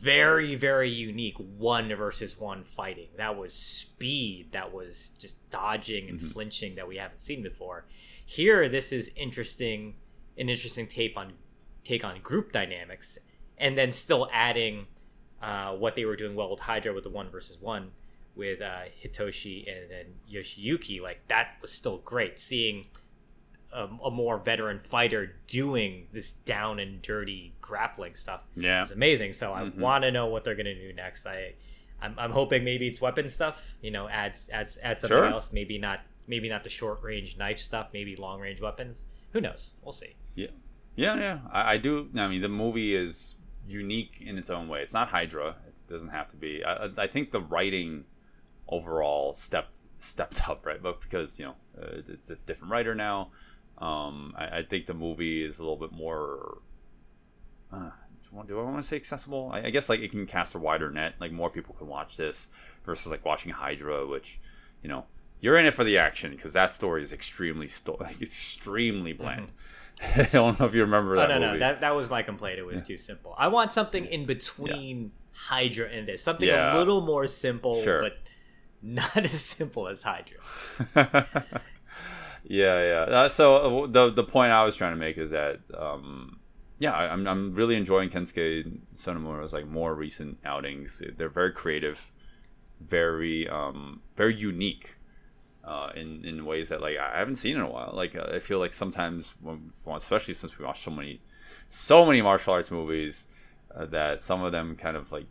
very 0.00 0.54
very 0.54 0.88
unique 0.88 1.36
one 1.38 1.94
versus 1.94 2.38
one 2.38 2.64
fighting. 2.64 3.08
That 3.16 3.36
was 3.36 3.52
speed 3.52 4.52
that 4.52 4.72
was 4.72 5.10
just 5.18 5.36
dodging 5.50 6.08
and 6.08 6.20
flinching 6.20 6.74
that 6.76 6.88
we 6.88 6.96
haven't 6.96 7.20
seen 7.20 7.42
before. 7.42 7.86
Here 8.24 8.68
this 8.68 8.92
is 8.92 9.10
interesting 9.14 9.96
an 10.38 10.48
interesting 10.48 10.86
take 10.86 11.16
on 11.16 11.34
take 11.84 12.04
on 12.04 12.20
group 12.20 12.52
dynamics 12.52 13.18
and 13.58 13.76
then 13.76 13.92
still 13.92 14.28
adding 14.32 14.86
uh, 15.42 15.72
what 15.72 15.96
they 15.96 16.04
were 16.04 16.16
doing 16.16 16.34
well 16.34 16.50
with 16.50 16.60
hydra 16.60 16.94
with 16.94 17.04
the 17.04 17.10
one 17.10 17.30
versus 17.30 17.58
one 17.60 17.90
with 18.34 18.62
uh, 18.62 18.82
hitoshi 19.04 19.70
and 19.70 19.90
then 19.90 20.06
yoshiyuki 20.30 21.00
like 21.00 21.20
that 21.28 21.56
was 21.60 21.70
still 21.70 21.98
great. 21.98 22.38
Seeing 22.38 22.86
a, 23.72 23.88
a 24.04 24.10
more 24.10 24.38
veteran 24.38 24.78
fighter 24.80 25.36
doing 25.46 26.06
this 26.12 26.32
down 26.32 26.78
and 26.80 27.00
dirty 27.02 27.54
grappling 27.60 28.14
stuff 28.16 28.40
Yeah. 28.56 28.82
it's 28.82 28.90
amazing. 28.90 29.32
So 29.34 29.52
I 29.52 29.62
Mhm. 29.62 29.76
want 29.76 30.02
to 30.04 30.10
know 30.10 30.26
what 30.26 30.44
they're 30.44 30.56
gonna 30.56 30.74
do 30.74 30.92
next. 30.92 31.26
I, 31.26 31.54
I'm, 32.02 32.14
I'm 32.18 32.30
hoping 32.32 32.64
maybe 32.64 32.88
it's 32.88 33.00
weapon 33.00 33.28
stuff. 33.28 33.76
You 33.82 33.90
know, 33.92 34.08
adds 34.08 34.48
adds 34.52 34.78
adds 34.82 35.02
something 35.02 35.16
Sure. 35.18 35.26
else. 35.26 35.52
Maybe 35.52 35.78
not 35.78 36.00
maybe 36.26 36.48
not 36.48 36.64
the 36.64 36.70
short 36.70 37.02
range 37.02 37.36
knife 37.36 37.58
stuff. 37.58 37.88
Maybe 37.92 38.16
long 38.16 38.40
range 38.40 38.60
weapons. 38.60 39.04
Who 39.32 39.40
knows? 39.40 39.72
We'll 39.82 39.92
see. 39.92 40.14
Yeah, 40.34 40.48
yeah, 40.96 41.16
yeah. 41.16 41.38
I, 41.52 41.74
I 41.74 41.76
do. 41.78 42.10
I 42.16 42.26
mean, 42.28 42.40
the 42.42 42.48
movie 42.48 42.94
is 42.96 43.36
unique 43.68 44.20
in 44.20 44.36
its 44.38 44.50
own 44.50 44.66
way. 44.68 44.82
It's 44.82 44.92
not 44.94 45.08
Hydra. 45.10 45.56
It 45.68 45.80
doesn't 45.88 46.08
have 46.08 46.28
to 46.30 46.36
be. 46.36 46.64
I, 46.64 46.86
I- 46.86 46.90
I 46.98 47.06
think 47.06 47.30
the 47.30 47.40
writing 47.40 48.04
overall 48.68 49.34
stepped 49.34 49.76
stepped 49.98 50.48
up, 50.48 50.64
right? 50.66 50.82
But 50.82 51.00
because 51.00 51.38
you 51.38 51.46
know 51.46 51.54
uh, 51.80 52.00
it's 52.08 52.30
a 52.30 52.36
different 52.36 52.72
writer 52.72 52.94
now, 52.94 53.30
um, 53.80 54.34
I, 54.36 54.58
I 54.58 54.62
think 54.62 54.86
the 54.86 54.94
movie 54.94 55.42
is 55.44 55.58
a 55.58 55.62
little 55.62 55.76
bit 55.76 55.92
more. 55.92 56.58
Uh, 57.72 57.90
do 58.46 58.58
I 58.60 58.62
want 58.62 58.76
to 58.76 58.82
say 58.82 58.96
accessible? 58.96 59.50
I, 59.52 59.62
I 59.66 59.70
guess 59.70 59.88
like 59.88 60.00
it 60.00 60.10
can 60.10 60.26
cast 60.26 60.54
a 60.54 60.58
wider 60.58 60.90
net. 60.90 61.14
Like 61.20 61.32
more 61.32 61.50
people 61.50 61.74
can 61.78 61.86
watch 61.88 62.16
this 62.16 62.48
versus 62.84 63.10
like 63.10 63.24
watching 63.24 63.52
Hydra, 63.52 64.06
which 64.06 64.38
you 64.82 64.88
know 64.88 65.06
you're 65.40 65.56
in 65.56 65.66
it 65.66 65.74
for 65.74 65.84
the 65.84 65.98
action 65.98 66.30
because 66.32 66.52
that 66.52 66.74
story 66.74 67.02
is 67.02 67.12
extremely 67.12 67.66
sto- 67.68 67.96
like 68.00 68.20
extremely 68.22 69.12
bland. 69.12 69.48
I 70.16 70.22
don't 70.30 70.58
know 70.58 70.66
if 70.66 70.74
you 70.74 70.80
remember 70.82 71.14
Oh 71.14 71.18
that 71.18 71.28
no 71.28 71.38
movie. 71.40 71.52
no 71.54 71.58
that 71.58 71.80
that 71.80 71.94
was 71.94 72.08
my 72.08 72.22
complaint. 72.22 72.58
It 72.58 72.66
was 72.66 72.82
too 72.82 72.96
simple. 72.96 73.34
I 73.36 73.48
want 73.48 73.72
something 73.72 74.04
in 74.06 74.24
between 74.26 75.12
Hydra 75.32 75.88
and 75.88 76.06
this. 76.08 76.22
Something 76.22 76.48
Yeah. 76.48 76.76
a 76.76 76.78
little 76.78 77.00
more 77.00 77.26
simple, 77.26 77.82
Sure. 77.82 78.00
but 78.00 78.18
not 78.82 79.16
as 79.16 79.40
simple 79.42 79.88
as 79.88 80.02
Hydra. 80.02 81.46
Yeah, 82.44 83.06
yeah. 83.08 83.16
Uh, 83.16 83.28
so 83.28 83.84
uh, 83.84 83.86
the 83.86 84.10
the 84.10 84.24
point 84.24 84.52
I 84.52 84.64
was 84.64 84.76
trying 84.76 84.92
to 84.92 84.98
make 84.98 85.18
is 85.18 85.30
that, 85.30 85.60
um, 85.76 86.40
yeah, 86.78 86.92
I, 86.92 87.12
I'm 87.12 87.26
I'm 87.26 87.52
really 87.52 87.76
enjoying 87.76 88.10
Kensuke 88.10 88.78
Sonomura's 88.96 89.52
like 89.52 89.66
more 89.66 89.94
recent 89.94 90.38
outings. 90.44 91.02
They're 91.16 91.28
very 91.28 91.52
creative, 91.52 92.10
very 92.80 93.48
um, 93.48 94.02
very 94.16 94.34
unique. 94.34 94.96
Uh, 95.62 95.92
in 95.94 96.24
in 96.24 96.46
ways 96.46 96.70
that 96.70 96.80
like 96.80 96.96
I 96.96 97.18
haven't 97.18 97.36
seen 97.36 97.56
in 97.56 97.62
a 97.62 97.70
while. 97.70 97.92
Like 97.94 98.16
uh, 98.16 98.26
I 98.34 98.38
feel 98.38 98.58
like 98.58 98.72
sometimes, 98.72 99.34
when, 99.40 99.72
especially 99.86 100.34
since 100.34 100.58
we 100.58 100.64
watch 100.64 100.80
so 100.80 100.90
many, 100.90 101.20
so 101.68 102.06
many 102.06 102.22
martial 102.22 102.54
arts 102.54 102.70
movies, 102.70 103.26
uh, 103.76 103.84
that 103.86 104.22
some 104.22 104.42
of 104.42 104.52
them 104.52 104.74
kind 104.74 104.96
of 104.96 105.12
like 105.12 105.26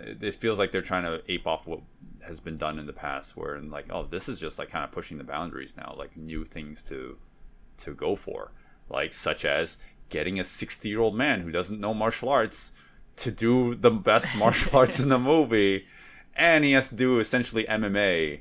it, 0.00 0.22
it 0.22 0.34
feels 0.34 0.58
like 0.58 0.72
they're 0.72 0.82
trying 0.82 1.04
to 1.04 1.20
ape 1.30 1.46
off 1.46 1.66
what 1.66 1.80
has 2.26 2.40
been 2.40 2.56
done 2.56 2.78
in 2.78 2.86
the 2.86 2.92
past 2.92 3.36
where 3.36 3.54
in 3.56 3.70
like 3.70 3.86
oh 3.90 4.04
this 4.04 4.28
is 4.28 4.40
just 4.40 4.58
like 4.58 4.68
kind 4.68 4.84
of 4.84 4.90
pushing 4.90 5.18
the 5.18 5.24
boundaries 5.24 5.76
now 5.76 5.94
like 5.96 6.16
new 6.16 6.44
things 6.44 6.82
to 6.82 7.16
to 7.76 7.94
go 7.94 8.16
for 8.16 8.52
like 8.88 9.12
such 9.12 9.44
as 9.44 9.76
getting 10.08 10.38
a 10.40 10.44
60 10.44 10.88
year 10.88 11.00
old 11.00 11.14
man 11.14 11.40
who 11.42 11.50
doesn't 11.52 11.80
know 11.80 11.94
martial 11.94 12.28
arts 12.28 12.72
to 13.16 13.30
do 13.30 13.74
the 13.74 13.90
best 13.90 14.34
martial 14.36 14.76
arts 14.78 14.98
in 14.98 15.08
the 15.08 15.18
movie 15.18 15.86
and 16.34 16.64
he 16.64 16.72
has 16.72 16.88
to 16.88 16.94
do 16.96 17.20
essentially 17.20 17.64
mma 17.64 18.40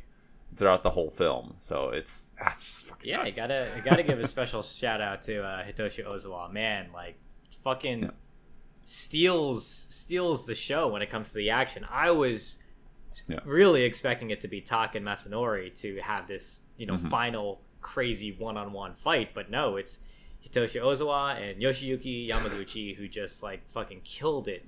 throughout 0.55 0.83
the 0.83 0.91
whole 0.91 1.09
film 1.09 1.55
so 1.61 1.89
it's 1.89 2.31
that's 2.39 2.63
just 2.63 2.85
fucking 2.85 3.09
Yeah, 3.09 3.21
I 3.21 3.31
gotta 3.31 3.67
I 3.75 3.79
gotta 3.81 4.03
give 4.03 4.19
a 4.19 4.27
special 4.35 4.63
shout 4.63 5.01
out 5.01 5.23
to 5.23 5.43
uh, 5.43 5.63
Hitoshi 5.65 6.05
Ozawa. 6.05 6.51
Man, 6.51 6.89
like 6.93 7.17
fucking 7.63 8.03
Yeah. 8.03 8.09
Steals 8.85 9.65
steals 9.67 10.45
the 10.45 10.55
show 10.55 10.87
when 10.87 11.01
it 11.01 11.09
comes 11.09 11.29
to 11.29 11.35
the 11.35 11.49
action. 11.49 11.85
I 11.89 12.11
was 12.11 12.59
Yeah. 13.27 13.39
really 13.45 13.83
expecting 13.83 14.29
it 14.29 14.41
to 14.41 14.47
be 14.47 14.61
Tak 14.61 14.93
and 14.95 15.05
Masanori 15.05 15.73
to 15.81 15.99
have 16.01 16.27
this, 16.27 16.61
you 16.77 16.85
know, 16.85 16.95
Mm-hmm. 16.95 17.07
final 17.09 17.61
crazy 17.81 18.31
one 18.31 18.57
on 18.57 18.71
one 18.73 18.93
fight, 18.93 19.33
but 19.33 19.49
no, 19.49 19.75
it's 19.75 19.99
Hitoshi 20.45 20.79
Ozawa 20.81 21.39
and 21.41 21.61
Yoshiyuki 21.61 22.29
Yamaguchi 22.29 22.95
who 22.95 23.07
just 23.07 23.41
like 23.41 23.67
fucking 23.69 24.01
killed 24.03 24.47
it 24.47 24.65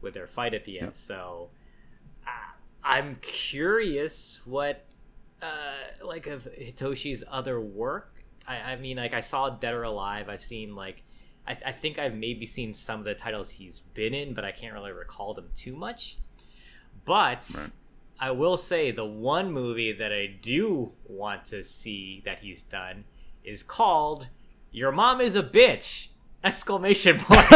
with 0.00 0.14
their 0.14 0.26
fight 0.28 0.54
at 0.54 0.64
the 0.64 0.78
end. 0.80 0.94
So 0.96 1.50
I 2.26 2.30
I'm 2.84 3.16
curious 3.20 4.42
what 4.44 4.84
uh, 5.42 6.04
like 6.04 6.26
of 6.28 6.44
Hitoshi's 6.58 7.24
other 7.28 7.60
work. 7.60 8.12
I, 8.46 8.56
I 8.72 8.76
mean, 8.76 8.96
like 8.98 9.12
I 9.14 9.20
saw 9.20 9.50
Dead 9.50 9.74
or 9.74 9.82
Alive. 9.82 10.28
I've 10.28 10.42
seen 10.42 10.76
like 10.76 11.02
I, 11.46 11.56
I 11.66 11.72
think 11.72 11.98
I've 11.98 12.14
maybe 12.14 12.46
seen 12.46 12.74
some 12.74 13.00
of 13.00 13.04
the 13.04 13.14
titles 13.14 13.50
he's 13.50 13.80
been 13.94 14.14
in, 14.14 14.34
but 14.34 14.44
I 14.44 14.52
can't 14.52 14.74
really 14.74 14.92
recall 14.92 15.34
them 15.34 15.48
too 15.54 15.76
much. 15.76 16.18
But 17.04 17.50
Right. 17.54 17.70
I 18.18 18.30
will 18.30 18.56
say 18.56 18.90
the 18.90 19.04
one 19.04 19.52
movie 19.52 19.92
that 19.92 20.12
I 20.12 20.26
do 20.26 20.92
want 21.04 21.44
to 21.46 21.62
see 21.62 22.22
that 22.24 22.38
he's 22.40 22.62
done 22.62 23.04
is 23.44 23.62
called 23.62 24.28
"Your 24.72 24.90
Mom 24.90 25.20
Is 25.20 25.36
a 25.36 25.42
Bitch!" 25.42 26.08
Exclamation 26.42 27.18
point. 27.20 27.46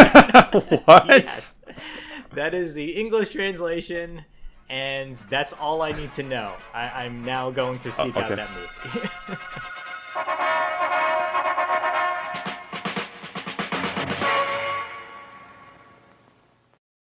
what 0.85 1.05
Yes. 1.07 1.55
That 2.33 2.53
is 2.53 2.73
the 2.73 2.91
English 2.95 3.29
translation, 3.29 4.23
and 4.69 5.17
that's 5.29 5.51
all 5.53 5.81
I 5.81 5.91
need 5.91 6.13
to 6.13 6.23
know. 6.23 6.55
I, 6.73 7.03
I'm 7.03 7.25
now 7.25 7.51
going 7.51 7.79
to 7.79 7.91
seek 7.91 8.15
oh, 8.15 8.21
out 8.21 8.31
okay. 8.31 8.35
that 8.35 8.49
movie. 8.53 9.09